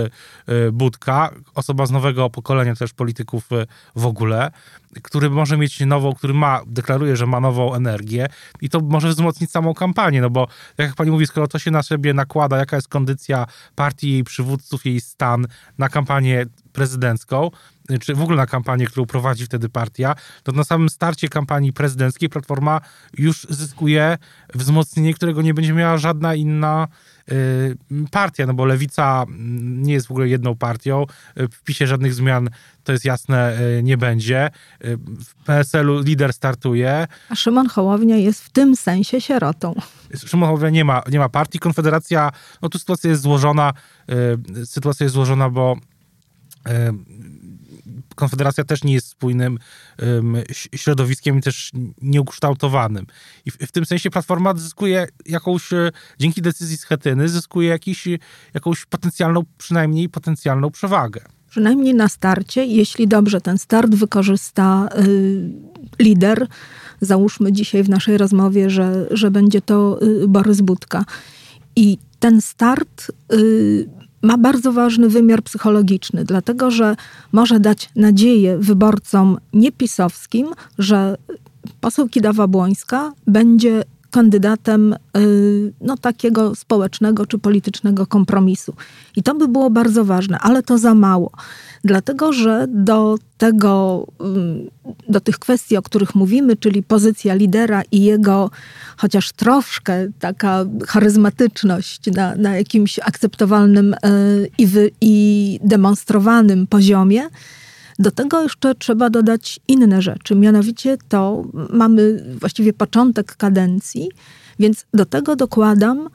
Budka, 0.74 1.30
osoba 1.56 1.86
z 1.86 1.92
nowego 1.92 2.30
pokolenia 2.30 2.76
też 2.76 2.94
polityków 2.94 3.50
w 3.96 4.06
ogóle, 4.06 4.52
który 5.02 5.30
może 5.30 5.58
mieć 5.58 5.80
nową, 5.80 6.14
który 6.14 6.34
ma, 6.34 6.62
deklaruje, 6.68 7.16
że 7.16 7.26
ma 7.26 7.40
nową 7.40 7.76
energię 7.76 8.28
i 8.62 8.70
to 8.70 8.80
może 8.80 9.10
wzmocnić 9.10 9.52
samą 9.52 9.74
kampanię, 9.74 10.22
no 10.22 10.30
bo 10.30 10.48
tak 10.76 10.88
jak 10.88 10.96
pani 10.96 11.12
mówi, 11.12 11.28
skoro 11.28 11.48
to 11.48 11.60
się 11.60 11.72
na 11.72 11.84
siebie 11.84 12.14
nakłada, 12.14 12.58
jaka 12.58 12.76
jest 12.76 12.88
kondycja 12.88 13.46
partii, 13.76 14.12
jej 14.12 14.24
przywódców, 14.24 14.86
jej 14.86 15.02
stan 15.02 15.48
na 15.78 15.90
kampanię 15.90 16.46
prezydencką, 16.74 17.50
czy 17.98 18.16
w 18.16 18.22
ogóle 18.22 18.38
na 18.38 18.46
kampanię, 18.46 18.88
którą 18.88 19.06
prowadzi 19.06 19.46
wtedy 19.46 19.70
partia, 19.70 20.16
to 20.44 20.52
na 20.52 20.64
samym 20.64 20.90
starcie 20.90 21.30
kampanii 21.30 21.74
prezydenckiej 21.74 22.30
Platforma 22.30 22.82
już 23.18 23.48
zyskuje 23.50 24.18
wzmocnienie, 24.56 25.14
którego 25.14 25.42
nie 25.42 25.54
będzie 25.54 25.74
miała 25.74 25.98
żadna 25.98 26.36
inna 26.36 26.88
y, 27.32 27.76
partia, 28.12 28.46
no 28.46 28.54
bo 28.54 28.66
Lewica 28.66 29.26
nie 29.60 29.94
jest 29.94 30.08
w 30.08 30.12
ogóle 30.12 30.28
jedną 30.28 30.56
partią, 30.56 31.06
w 31.36 31.64
PiSie 31.64 31.88
żadnych 31.88 32.14
zmian, 32.14 32.50
to 32.84 32.92
jest 32.92 33.06
jasne, 33.06 33.58
y, 33.80 33.84
nie 33.84 33.98
będzie. 33.98 34.50
Y, 34.86 34.98
w 34.98 35.36
PSL-u 35.46 36.00
lider 36.00 36.34
startuje. 36.34 37.08
A 37.30 37.36
Szymon 37.36 37.68
Hołownia 37.68 38.18
jest 38.18 38.44
w 38.44 38.50
tym 38.50 38.76
sensie 38.76 39.22
sierotą. 39.22 39.76
Szymon 40.26 40.48
Hołownia 40.48 40.70
nie 40.70 40.86
ma, 40.86 41.02
nie 41.12 41.20
ma 41.20 41.30
partii. 41.30 41.60
Konfederacja, 41.60 42.32
no 42.62 42.70
tu 42.70 42.80
sytuacja 42.80 43.10
jest 43.10 43.22
złożona, 43.22 43.74
sytuacja 44.66 45.04
jest 45.04 45.14
złożona, 45.14 45.50
bo 45.50 45.78
Konfederacja 48.20 48.64
też 48.64 48.84
nie 48.84 48.94
jest 48.94 49.08
spójnym 49.08 49.60
um, 50.02 50.38
środowiskiem 50.76 51.38
i 51.38 51.42
też 51.42 51.72
nieukształtowanym. 52.02 53.06
I 53.46 53.52
w, 53.52 53.58
w, 53.58 53.72
tym 53.72 53.86
sensie 53.86 54.10
Platforma 54.10 54.54
zyskuje 54.54 55.08
jakąś, 55.26 55.74
e, 55.74 55.92
dzięki 56.20 56.42
decyzji 56.42 56.78
Schetyny, 56.78 57.30
zyskuje 57.30 57.70
jakiś, 57.70 58.08
jakąś 58.54 58.86
potencjalną, 58.86 59.44
przynajmniej 59.58 60.10
potencjalną 60.10 60.72
przewagę. 60.72 61.22
Przynajmniej 61.50 61.94
na 61.94 62.08
starcie, 62.08 62.66
jeśli 62.66 63.08
dobrze 63.08 63.42
ten 63.42 63.58
start 63.58 63.96
wykorzysta 63.96 64.90
y, 65.08 65.52
lider, 66.00 66.48
załóżmy 67.02 67.52
dzisiaj 67.54 67.84
w 67.84 67.90
naszej 67.90 68.18
rozmowie, 68.18 68.70
że, 68.70 69.08
że 69.12 69.32
będzie 69.32 69.62
to 69.62 70.00
y, 70.04 70.28
Borys 70.28 70.62
Budka. 70.62 71.06
I 71.76 71.98
ten 72.20 72.42
start 72.42 73.12
ma 74.22 74.38
bardzo 74.38 74.72
ważny 74.72 75.10
wymiar 75.10 75.44
psychologiczny, 75.44 76.26
dlatego 76.26 76.72
że 76.72 76.96
może 77.32 77.60
dać 77.60 77.90
nadzieję 77.96 78.58
wyborcom 78.58 79.38
niepisowskim, 79.54 80.48
że 80.78 81.18
poseł 81.82 82.08
Kidawa-Błońska 82.08 83.12
będzie 83.28 83.84
kandydatem 84.12 84.96
y, 85.18 85.74
no, 85.82 85.98
takiego 85.98 86.56
społecznego 86.56 87.26
czy 87.26 87.40
politycznego 87.40 88.08
kompromisu. 88.08 88.74
I 89.16 89.24
to 89.24 89.36
by 89.36 89.48
było 89.48 89.70
bardzo 89.70 90.06
ważne, 90.06 90.40
ale 90.40 90.64
to 90.64 90.78
za 90.78 90.96
mało. 90.96 91.32
Dlatego, 91.84 92.34
że 92.34 92.66
do 92.70 93.18
tego, 93.38 94.08
y, 95.08 95.12
do 95.12 95.20
tych 95.20 95.40
kwestii, 95.40 95.78
o 95.78 95.82
których 95.82 96.16
mówimy, 96.16 96.56
czyli 96.56 96.84
pozycja 96.84 97.34
lidera 97.34 97.82
i 97.92 98.04
jego 98.04 98.52
chociaż 98.98 99.32
troszkę 99.32 100.08
taka 100.20 100.66
charyzmatyczność 100.88 102.00
na, 102.16 102.36
na 102.36 102.58
jakimś 102.58 103.00
akceptowalnym 103.00 103.94
y, 103.94 104.50
i, 104.58 104.68
wy, 104.68 104.92
i 105.02 105.60
demonstrowanym 105.64 106.68
poziomie, 106.68 107.22
do 108.00 108.12
tego 108.12 108.44
jeszcze 108.44 108.76
trzeba 108.76 109.10
dodać 109.10 109.60
inne 109.68 110.02
rzeczy. 110.02 110.36
Mianowicie 110.36 110.98
to 111.10 111.44
mamy 111.70 112.24
właściwie 112.40 112.74
początek 112.74 113.36
kadencji, 113.36 114.10
Więc 114.60 114.86
do 114.94 115.06
tego 115.06 115.36
dokładam 115.36 116.10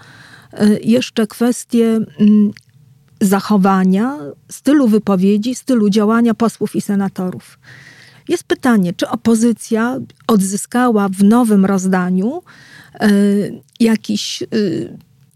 jeszcze 0.83 1.27
kwestię 1.27 1.87
mm, 2.19 2.51
zachowania, 3.21 4.19
stylu 4.51 4.89
wypowiedzi, 4.89 5.55
stylu 5.55 5.91
działania 5.91 6.35
posłów 6.35 6.77
i 6.77 6.81
senatorów. 6.81 7.59
Jest 8.29 8.45
pytanie, 8.45 8.93
czy 8.93 9.09
opozycja 9.09 9.99
odzyskała 10.27 11.09
w 11.09 11.25
nowym 11.25 11.65
rozdaniu 11.65 12.43
jakiś 13.81 14.43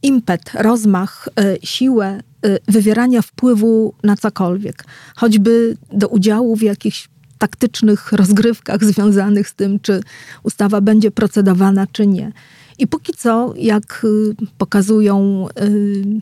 impet, 0.02 0.50
rozmach, 0.54 1.28
siłę 1.62 2.20
wywierania 2.68 3.22
wpływu 3.22 3.94
na 4.02 4.16
cokolwiek, 4.16 4.84
choćby 5.16 5.76
do 5.92 6.08
udziału 6.08 6.56
w 6.56 6.62
jakichś 6.62 7.08
taktycznych 7.38 8.12
rozgrywkach 8.12 8.84
związanych 8.84 9.48
z 9.48 9.54
tym, 9.54 9.80
czy 9.80 10.00
ustawa 10.42 10.80
będzie 10.80 11.10
procedowana, 11.10 11.86
czy 11.92 12.06
nie. 12.06 12.32
I 12.78 12.86
póki 12.86 13.12
co, 13.16 13.54
jak 13.56 14.04
y, 14.04 14.46
pokazują 14.58 15.46
y, 15.62 16.20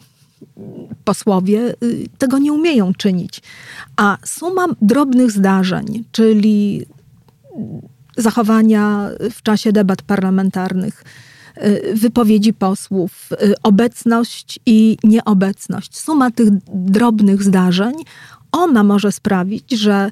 posłowie, 1.04 1.74
y, 1.82 2.06
tego 2.18 2.38
nie 2.38 2.52
umieją 2.52 2.94
czynić. 2.94 3.42
A 3.96 4.18
suma 4.24 4.66
drobnych 4.82 5.30
zdarzeń, 5.30 6.04
czyli 6.12 6.86
zachowania 8.16 9.10
w 9.30 9.42
czasie 9.42 9.72
debat 9.72 10.02
parlamentarnych, 10.02 11.04
wypowiedzi 11.94 12.52
posłów, 12.52 13.28
obecność 13.62 14.60
i 14.66 14.98
nieobecność, 15.04 15.98
suma 15.98 16.30
tych 16.30 16.48
drobnych 16.68 17.42
zdarzeń, 17.42 17.94
ona 18.52 18.84
może 18.84 19.12
sprawić, 19.12 19.72
że 19.72 20.10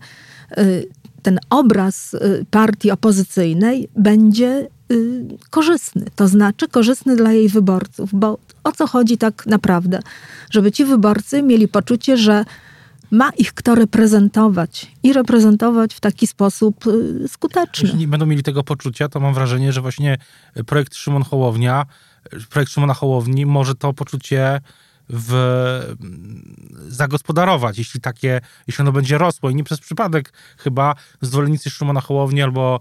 ten 1.22 1.38
obraz 1.50 2.16
partii 2.50 2.90
opozycyjnej 2.90 3.88
będzie 3.96 4.68
Y, 4.92 5.24
korzystny, 5.50 6.06
to 6.16 6.28
znaczy 6.28 6.68
korzystny 6.68 7.16
dla 7.16 7.32
jej 7.32 7.48
wyborców, 7.48 8.10
bo 8.12 8.38
o 8.64 8.72
co 8.72 8.86
chodzi 8.86 9.18
tak 9.18 9.46
naprawdę? 9.46 10.00
Żeby 10.50 10.72
ci 10.72 10.84
wyborcy 10.84 11.42
mieli 11.42 11.68
poczucie, 11.68 12.16
że 12.16 12.44
ma 13.14 13.30
ich 13.30 13.54
kto 13.54 13.74
reprezentować 13.74 14.92
i 15.02 15.12
reprezentować 15.12 15.94
w 15.94 16.00
taki 16.00 16.26
sposób 16.26 16.86
y, 16.86 17.28
skuteczny. 17.28 17.88
Jeśli 17.88 18.00
nie 18.00 18.08
będą 18.08 18.26
mieli 18.26 18.42
tego 18.42 18.64
poczucia, 18.64 19.08
to 19.08 19.20
mam 19.20 19.34
wrażenie, 19.34 19.72
że 19.72 19.80
właśnie 19.80 20.18
projekt 20.66 20.94
Szymon 20.94 21.22
Hołownia, 21.22 21.86
projekt 22.50 22.72
Szymona 22.72 22.94
Hołowni 22.94 23.46
może 23.46 23.74
to 23.74 23.92
poczucie 23.92 24.60
w, 25.08 25.94
zagospodarować, 26.88 27.78
jeśli 27.78 28.00
takie, 28.00 28.40
jeśli 28.66 28.82
ono 28.82 28.92
będzie 28.92 29.18
rosło 29.18 29.50
i 29.50 29.54
nie 29.54 29.64
przez 29.64 29.80
przypadek 29.80 30.32
chyba 30.58 30.94
zwolennicy 31.20 31.70
Szymona 31.70 32.00
Hołowni 32.00 32.42
albo 32.42 32.80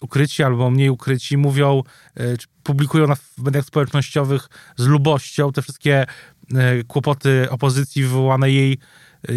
ukryci 0.00 0.42
albo 0.42 0.70
mniej 0.70 0.90
ukryci 0.90 1.36
mówią, 1.36 1.82
czy 2.14 2.46
publikują 2.62 3.06
na, 3.06 3.14
w 3.14 3.38
mediach 3.38 3.64
społecznościowych 3.64 4.48
z 4.76 4.86
lubością 4.86 5.52
te 5.52 5.62
wszystkie 5.62 6.06
kłopoty 6.88 7.46
opozycji 7.50 8.02
wywołane 8.02 8.50
jej 8.50 8.78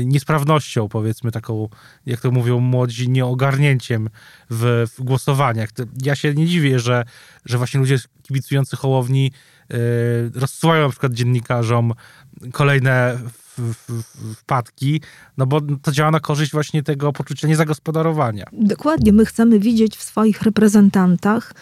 niesprawnością, 0.06 0.89
powiedzmy 0.89 1.32
taką, 1.32 1.70
jak 2.06 2.22
to 2.22 2.32
mówią 2.32 2.60
młodzi, 2.60 3.10
nieogarnięciem 3.10 4.10
w, 4.50 4.86
w 4.98 5.04
głosowaniach. 5.04 5.70
Ja 6.04 6.15
się 6.15 6.34
nie 6.34 6.48
dziwię, 6.48 6.80
że, 6.80 7.06
że 7.46 7.58
właśnie 7.58 7.80
ludzie 7.80 7.98
kibicujący 8.24 8.78
Hołowni 8.78 9.32
rozsyłają 10.36 10.84
na 10.84 10.89
przykład 10.89 11.13
dziennikarzom 11.13 11.94
kolejne 12.52 13.20
wpadki, 14.36 15.02
no 15.38 15.46
bo 15.46 15.62
to 15.82 15.92
działa 15.92 16.12
na 16.12 16.20
korzyść 16.20 16.52
właśnie 16.52 16.84
tego 16.84 17.13
poczucia 17.13 17.48
niezagospodarowania. 17.48 18.46
Dokładnie. 18.52 19.13
My 19.13 19.26
chcemy 19.26 19.60
widzieć 19.60 19.98
w 19.98 20.04
swoich 20.04 20.42
reprezentantach, 20.42 21.54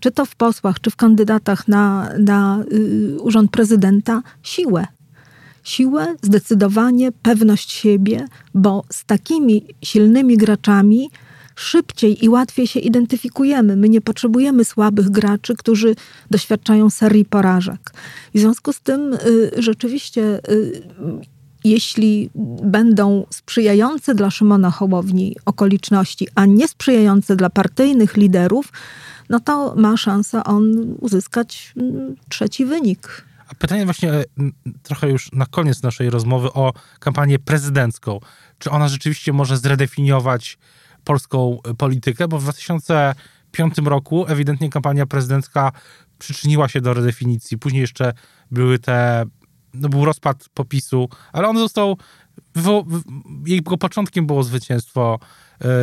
czy 0.00 0.10
to 0.10 0.26
w 0.26 0.36
posłach, 0.36 0.80
czy 0.80 0.90
w 0.90 0.96
kandydatach 0.96 1.68
na, 1.68 2.10
na 2.18 2.64
y, 2.72 3.20
urząd 3.20 3.50
prezydenta, 3.50 4.22
siłę. 4.42 4.86
Siłę, 5.64 6.14
zdecydowanie, 6.22 7.12
pewność 7.12 7.72
siebie, 7.72 8.26
bo 8.54 8.84
z 8.92 9.04
takimi 9.04 9.64
silnymi 9.82 10.36
graczami 10.36 11.10
szybciej 11.54 12.24
i 12.24 12.28
łatwiej 12.28 12.66
się 12.66 12.80
identyfikujemy. 12.80 13.76
My 13.76 13.88
nie 13.88 14.00
potrzebujemy 14.00 14.64
słabych 14.64 15.10
graczy, 15.10 15.56
którzy 15.56 15.96
doświadczają 16.30 16.90
serii 16.90 17.24
porażek. 17.24 17.92
W 18.34 18.38
związku 18.38 18.72
z 18.72 18.80
tym 18.80 19.14
y, 19.14 19.50
rzeczywiście 19.56 20.40
y, 20.48 20.82
jeśli 21.64 22.30
będą 22.62 23.26
sprzyjające 23.30 24.14
dla 24.14 24.30
Szymona 24.30 24.70
Hołowni 24.70 25.36
okoliczności, 25.46 26.28
a 26.34 26.46
nie 26.46 26.68
sprzyjające 26.68 27.36
dla 27.36 27.50
partyjnych 27.50 28.16
liderów, 28.16 28.72
no 29.30 29.40
to 29.40 29.74
ma 29.76 29.96
szansę 29.96 30.44
on 30.44 30.94
uzyskać 31.00 31.72
mm, 31.76 32.16
trzeci 32.28 32.64
wynik. 32.64 33.24
Pytanie 33.58 33.84
właśnie 33.84 34.12
e, 34.12 34.24
trochę 34.82 35.10
już 35.10 35.32
na 35.32 35.46
koniec 35.46 35.82
naszej 35.82 36.10
rozmowy 36.10 36.52
o 36.52 36.72
kampanię 36.98 37.38
prezydencką. 37.38 38.20
Czy 38.58 38.70
ona 38.70 38.88
rzeczywiście 38.88 39.32
może 39.32 39.56
zredefiniować 39.56 40.58
polską 41.04 41.58
e, 41.64 41.74
politykę? 41.74 42.28
Bo 42.28 42.38
w 42.38 42.42
2005 42.42 43.78
roku 43.84 44.24
ewidentnie 44.28 44.70
kampania 44.70 45.06
prezydencka 45.06 45.72
przyczyniła 46.18 46.68
się 46.68 46.80
do 46.80 46.94
redefinicji. 46.94 47.58
Później 47.58 47.80
jeszcze 47.80 48.12
były 48.50 48.78
te 48.78 49.24
no 49.74 49.88
był 49.88 50.04
rozpad 50.04 50.48
popisu, 50.54 51.08
ale 51.32 51.48
on 51.48 51.58
został, 51.58 51.98
jego 53.46 53.78
początkiem 53.78 54.26
było 54.26 54.42
zwycięstwo 54.42 55.18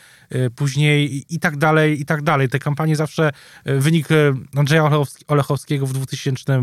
Później 0.56 1.24
i 1.34 1.38
tak 1.38 1.56
dalej, 1.56 2.00
i 2.00 2.04
tak 2.04 2.22
dalej. 2.22 2.48
Te 2.48 2.58
kampanie 2.58 2.96
zawsze, 2.96 3.30
wynik 3.64 4.08
Andrzeja 4.56 4.90
Olechowskiego 5.28 5.86
w 5.86 5.92
2000 5.92 6.60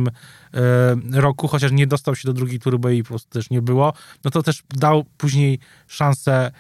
roku, 1.13 1.47
chociaż 1.47 1.71
nie 1.71 1.88
dostał 1.88 2.15
się 2.15 2.27
do 2.27 2.34
drugiej 2.34 2.60
tury, 2.60 2.79
bo 2.79 2.89
jej 2.89 3.03
po 3.03 3.10
prostu 3.10 3.29
też 3.29 3.49
nie 3.49 3.62
było, 3.62 3.93
no 4.23 4.32
to 4.32 4.43
też 4.43 4.63
dał 4.69 5.05
później 5.17 5.60
szansę 5.88 6.51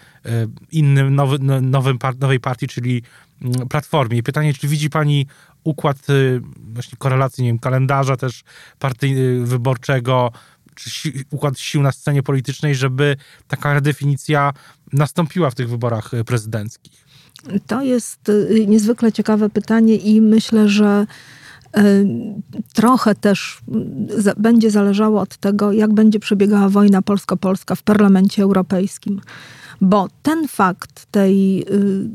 innym, 0.71 1.15
nowy, 1.15 1.39
nowym, 1.61 1.99
nowej 2.19 2.39
partii, 2.39 2.67
czyli 2.67 3.03
platformie. 3.69 4.17
I 4.17 4.23
pytanie, 4.23 4.53
czy 4.53 4.67
widzi 4.67 4.89
pani 4.89 5.27
układ 5.63 6.09
y, 6.09 6.41
właśnie 6.57 6.97
korelacji, 6.97 7.43
nie 7.43 7.49
wiem, 7.49 7.59
kalendarza 7.59 8.17
też 8.17 8.43
partii 8.79 9.17
y, 9.17 9.45
wyborczego, 9.45 10.31
czy 10.75 10.89
si 10.89 11.13
układ 11.31 11.59
sił 11.59 11.81
na 11.81 11.91
scenie 11.91 12.23
politycznej, 12.23 12.75
żeby 12.75 13.17
taka 13.47 13.73
redefinicja 13.73 14.53
nastąpiła 14.93 15.49
w 15.49 15.55
tych 15.55 15.69
wyborach 15.69 16.13
y, 16.13 16.23
prezydenckich? 16.23 17.09
To 17.67 17.81
jest 17.81 18.31
niezwykle 18.67 19.11
ciekawe 19.11 19.49
pytanie 19.49 19.95
i 19.95 20.21
myślę, 20.21 20.69
że 20.69 21.05
trochę 22.73 23.15
też 23.15 23.61
będzie 24.37 24.71
zależało 24.71 25.21
od 25.21 25.37
tego, 25.37 25.71
jak 25.71 25.93
będzie 25.93 26.19
przebiegała 26.19 26.69
wojna 26.69 27.01
polsko-polska 27.01 27.75
w 27.75 27.83
Parlamencie 27.83 28.43
Europejskim 28.43 29.21
bo 29.81 30.07
ten 30.23 30.47
fakt 30.47 31.05
tej 31.11 31.61
y, 31.61 31.65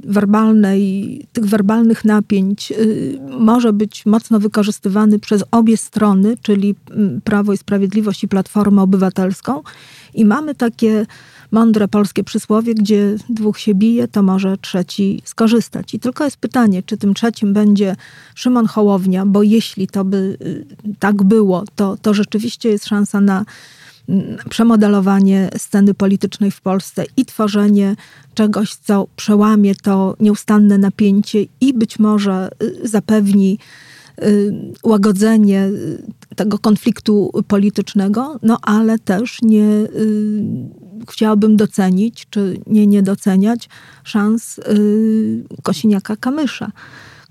werbalnej, 0.05 1.27
tych 1.33 1.45
werbalnych 1.45 2.05
napięć 2.05 2.73
y, 2.73 3.19
może 3.39 3.73
być 3.73 4.07
mocno 4.07 4.41
wykorzystywany 4.41 5.19
przez 5.19 5.45
obie 5.51 5.77
strony, 5.77 6.37
czyli 6.43 6.75
mm, 6.91 7.21
Prawo 7.21 7.53
i 7.53 7.57
Sprawiedliwość 7.57 8.25
i 8.25 8.29
Platformę 8.29 8.83
Obywatelską. 8.83 9.63
I 10.15 10.25
mamy 10.25 10.55
takie 10.55 11.07
mądre 11.51 11.89
polskie 11.89 12.25
przysłowie, 12.25 12.75
gdzie 12.75 13.17
dwóch 13.29 13.59
się 13.59 13.75
bije, 13.75 14.09
to 14.09 14.23
może 14.23 14.57
trzeci 14.59 15.23
skorzystać. 15.25 15.95
I 15.95 16.01
tylko 16.01 16.25
jest 16.25 16.37
pytanie, 16.37 16.83
czy 16.83 16.97
tym 16.97 17.15
trzecim 17.15 17.53
będzie 17.53 17.97
Szymon 18.35 18.67
Hołownia, 18.67 19.27
bo 19.27 19.43
jeśli 19.43 19.87
to 19.87 20.05
by 20.05 20.37
y, 20.41 20.67
tak 20.99 21.23
było, 21.23 21.65
to, 21.77 21.97
to 22.03 22.15
rzeczywiście 22.15 22.69
jest 22.69 22.87
szansa 22.87 23.21
na 23.21 23.45
przemodelowanie 24.51 25.51
sceny 25.57 25.95
politycznej 25.95 26.51
w 26.51 26.61
Polsce 26.61 27.05
i 27.17 27.25
tworzenie 27.25 27.97
czegoś, 28.35 28.75
co 28.75 29.07
przełamie 29.17 29.75
to 29.75 30.17
nieustanne 30.21 30.79
napięcie 30.79 31.47
i 31.61 31.75
być 31.75 31.99
może 31.99 32.51
y, 32.63 32.89
zapewni 32.89 33.59
y, 34.23 34.53
łagodzenie 34.83 35.67
y, 35.67 36.03
tego 36.37 36.59
konfliktu 36.59 37.33
politycznego, 37.49 38.39
no 38.43 38.59
ale 38.63 38.99
też 38.99 39.43
nie 39.43 39.67
chciałabym 41.11 41.57
docenić, 41.57 42.27
czy 42.31 42.61
nie 42.67 42.87
nie 42.87 43.03
doceniać 43.03 43.69
szans 44.05 44.61
Kosiniaka-Kamysza 45.63 46.69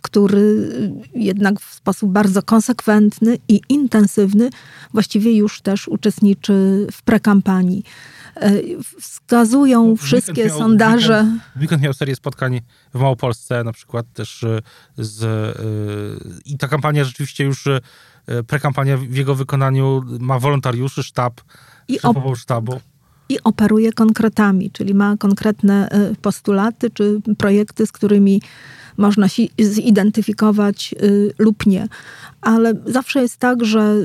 który 0.03 0.69
jednak 1.15 1.59
w 1.59 1.73
sposób 1.73 2.11
bardzo 2.11 2.41
konsekwentny 2.41 3.37
i 3.47 3.61
intensywny 3.69 4.49
właściwie 4.93 5.35
już 5.35 5.61
też 5.61 5.87
uczestniczy 5.87 6.87
w 6.91 7.01
prekampanii. 7.01 7.83
E, 8.35 8.51
wskazują 9.01 9.87
no, 9.87 9.95
wszystkie 9.95 10.45
miał, 10.45 10.57
sondaże. 10.57 11.19
Weekend, 11.19 11.61
weekend 11.61 11.81
miał 11.81 11.93
serię 11.93 12.15
spotkań 12.15 12.61
w 12.93 12.99
Małopolsce, 12.99 13.63
na 13.63 13.73
przykład 13.73 14.05
też 14.13 14.43
e, 14.43 14.59
z. 14.97 15.23
E, 15.23 15.53
I 16.45 16.57
ta 16.57 16.67
kampania 16.67 17.03
rzeczywiście 17.03 17.43
już, 17.43 17.67
prekampania 18.47 18.97
w 18.97 19.15
jego 19.15 19.35
wykonaniu 19.35 20.03
ma 20.19 20.39
wolontariuszy, 20.39 21.03
sztab 21.03 21.41
I 21.87 21.99
op- 21.99 22.35
sztabu 22.35 22.79
i 23.29 23.43
operuje 23.43 23.93
konkretami, 23.93 24.71
czyli 24.71 24.93
ma 24.93 25.17
konkretne 25.17 25.89
postulaty 26.21 26.89
czy 26.89 27.21
projekty, 27.37 27.85
z 27.85 27.91
którymi 27.91 28.41
można 28.97 29.27
się 29.27 29.43
zidentyfikować 29.59 30.95
y, 31.03 31.33
lub 31.37 31.65
nie. 31.65 31.87
Ale 32.41 32.73
zawsze 32.85 33.21
jest 33.21 33.37
tak, 33.37 33.65
że 33.65 33.95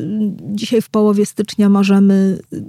dzisiaj 0.41 0.83
w 0.83 0.89
połowie 0.89 1.27
stycznia 1.27 1.69
możemy 1.69 2.39
y, 2.53 2.63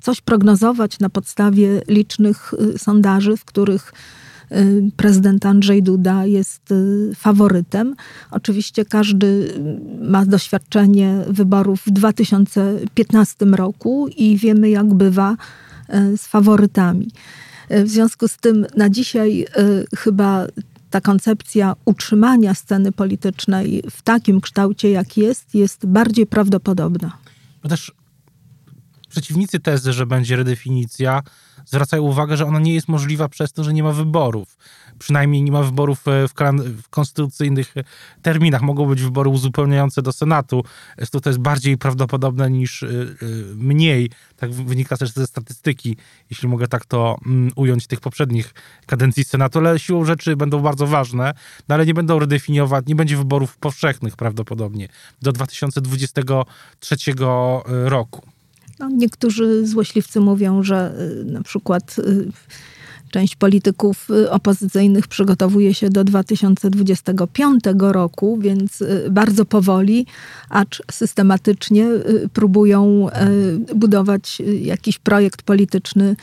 coś 0.00 0.20
prognozować 0.20 0.98
na 0.98 1.08
podstawie 1.08 1.82
licznych 1.88 2.54
y, 2.74 2.78
sondaży, 2.78 3.36
w 3.36 3.44
których 3.44 3.92
prezydent 4.96 5.46
Andrzej 5.46 5.82
Duda 5.82 6.26
jest 6.26 6.74
faworytem. 7.16 7.94
Oczywiście 8.30 8.84
każdy 8.84 9.54
ma 10.00 10.26
doświadczenie 10.26 11.18
wyborów 11.28 11.80
w 11.86 11.90
2015 11.90 13.46
roku 13.46 14.08
i 14.16 14.36
wiemy, 14.36 14.70
jak 14.70 14.94
bywa 14.94 15.36
z 16.16 16.26
faworytami. 16.26 17.10
W 17.70 17.88
związku 17.88 18.28
z 18.28 18.36
tym 18.36 18.66
na 18.76 18.90
dzisiaj 18.90 19.46
chyba 19.96 20.46
ta 20.92 21.00
koncepcja 21.00 21.74
utrzymania 21.84 22.54
sceny 22.54 22.92
politycznej 22.92 23.82
w 23.90 24.02
takim 24.02 24.40
kształcie, 24.40 24.90
jak 24.90 25.16
jest, 25.16 25.54
jest 25.54 25.86
bardziej 25.86 26.26
prawdopodobna. 26.26 27.12
No 27.64 27.70
też 27.70 27.92
przeciwnicy 29.08 29.60
tezy, 29.60 29.92
że 29.92 30.06
będzie 30.06 30.36
redefinicja, 30.36 31.22
zwracają 31.64 32.02
uwagę, 32.02 32.36
że 32.36 32.46
ona 32.46 32.58
nie 32.58 32.74
jest 32.74 32.88
możliwa 32.88 33.28
przez 33.28 33.52
to, 33.52 33.64
że 33.64 33.72
nie 33.72 33.82
ma 33.82 33.92
wyborów. 33.92 34.56
Przynajmniej 34.98 35.42
nie 35.42 35.52
ma 35.52 35.62
wyborów 35.62 36.08
e, 36.08 36.28
w, 36.28 36.32
w 36.82 36.88
konstytucyjnych 36.88 37.74
terminach. 38.22 38.62
Mogą 38.62 38.86
być 38.86 39.02
wybory 39.02 39.30
uzupełniające 39.30 40.02
do 40.02 40.12
Senatu. 40.12 40.64
To 41.22 41.30
jest 41.30 41.40
bardziej 41.40 41.78
prawdopodobne 41.78 42.50
niż 42.50 42.82
e, 42.82 42.86
e, 42.86 42.90
mniej. 43.54 44.10
Tak 44.36 44.52
wynika 44.52 44.96
też 44.96 45.10
ze 45.10 45.26
statystyki, 45.26 45.96
jeśli 46.30 46.48
mogę 46.48 46.68
tak 46.68 46.86
to 46.86 47.16
mm, 47.26 47.52
ująć, 47.56 47.86
tych 47.86 48.00
poprzednich 48.00 48.54
kadencji 48.86 49.24
Senatu, 49.24 49.58
ale 49.58 49.78
siłą 49.78 50.04
rzeczy 50.04 50.36
będą 50.36 50.60
bardzo 50.60 50.86
ważne, 50.86 51.34
no 51.68 51.74
ale 51.74 51.86
nie 51.86 51.94
będą 51.94 52.18
redefiniować, 52.18 52.86
nie 52.86 52.94
będzie 52.94 53.16
wyborów 53.16 53.56
powszechnych 53.56 54.16
prawdopodobnie 54.16 54.88
do 55.22 55.32
2023 55.32 56.96
roku. 57.84 58.31
No, 58.82 58.88
niektórzy 58.88 59.66
złośliwcy 59.66 60.20
mówią, 60.20 60.62
że 60.62 60.94
y, 61.20 61.24
na 61.24 61.42
przykład 61.42 61.96
y, 61.98 62.28
część 63.10 63.36
polityków 63.36 64.10
y, 64.10 64.30
opozycyjnych 64.30 65.08
przygotowuje 65.08 65.74
się 65.74 65.90
do 65.90 66.04
2025 66.04 67.64
roku, 67.78 68.38
więc 68.40 68.84
bardzo 69.10 69.44
powoli, 69.44 70.06
acz 70.48 70.82
systematycznie 70.90 71.86
próbują 72.32 73.08
budować 73.74 74.42
jakiś 74.60 74.98
projekt 74.98 75.42
polityczny 75.42 76.16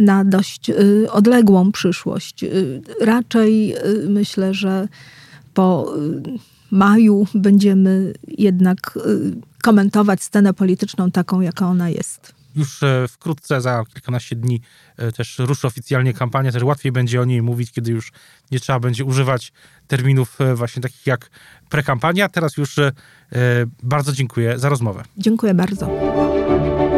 na 0.00 0.24
dość 0.24 0.70
odległą 1.10 1.72
przyszłość. 1.72 2.44
Raczej 3.00 3.74
myślę, 4.08 4.54
że 4.54 4.88
po 5.54 5.94
maju 6.70 7.26
będziemy 7.34 8.12
jednak 8.28 8.98
komentować 9.62 10.22
scenę 10.22 10.54
polityczną 10.54 11.10
taką, 11.10 11.40
jaka 11.40 11.66
ona 11.66 11.88
jest. 11.88 12.38
Już 12.56 12.82
e, 12.82 13.08
wkrótce, 13.08 13.60
za 13.60 13.84
kilkanaście 13.94 14.36
dni, 14.36 14.60
e, 14.96 15.12
też 15.12 15.38
ruszy 15.38 15.66
oficjalnie 15.66 16.14
kampania, 16.14 16.52
też 16.52 16.62
łatwiej 16.62 16.92
będzie 16.92 17.20
o 17.20 17.24
niej 17.24 17.42
mówić, 17.42 17.72
kiedy 17.72 17.92
już 17.92 18.12
nie 18.50 18.60
trzeba 18.60 18.80
będzie 18.80 19.04
używać 19.04 19.52
terminów 19.86 20.40
e, 20.40 20.54
właśnie 20.54 20.82
takich 20.82 21.06
jak 21.06 21.30
prekampania. 21.68 22.28
Teraz 22.28 22.56
już 22.56 22.76
bardzo 23.82 24.12
dziękuję 24.12 24.58
za 24.58 24.68
rozmowę. 24.68 25.02
Dziękuję 25.16 25.54
bardzo. 25.54 25.90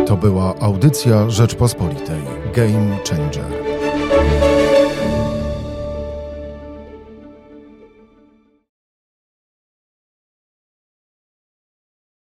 To 0.07 0.17
była 0.17 0.59
audycja 0.61 1.31
Rzeczpospolitej. 1.31 2.23
Game 2.55 2.99
Changer. 3.09 3.70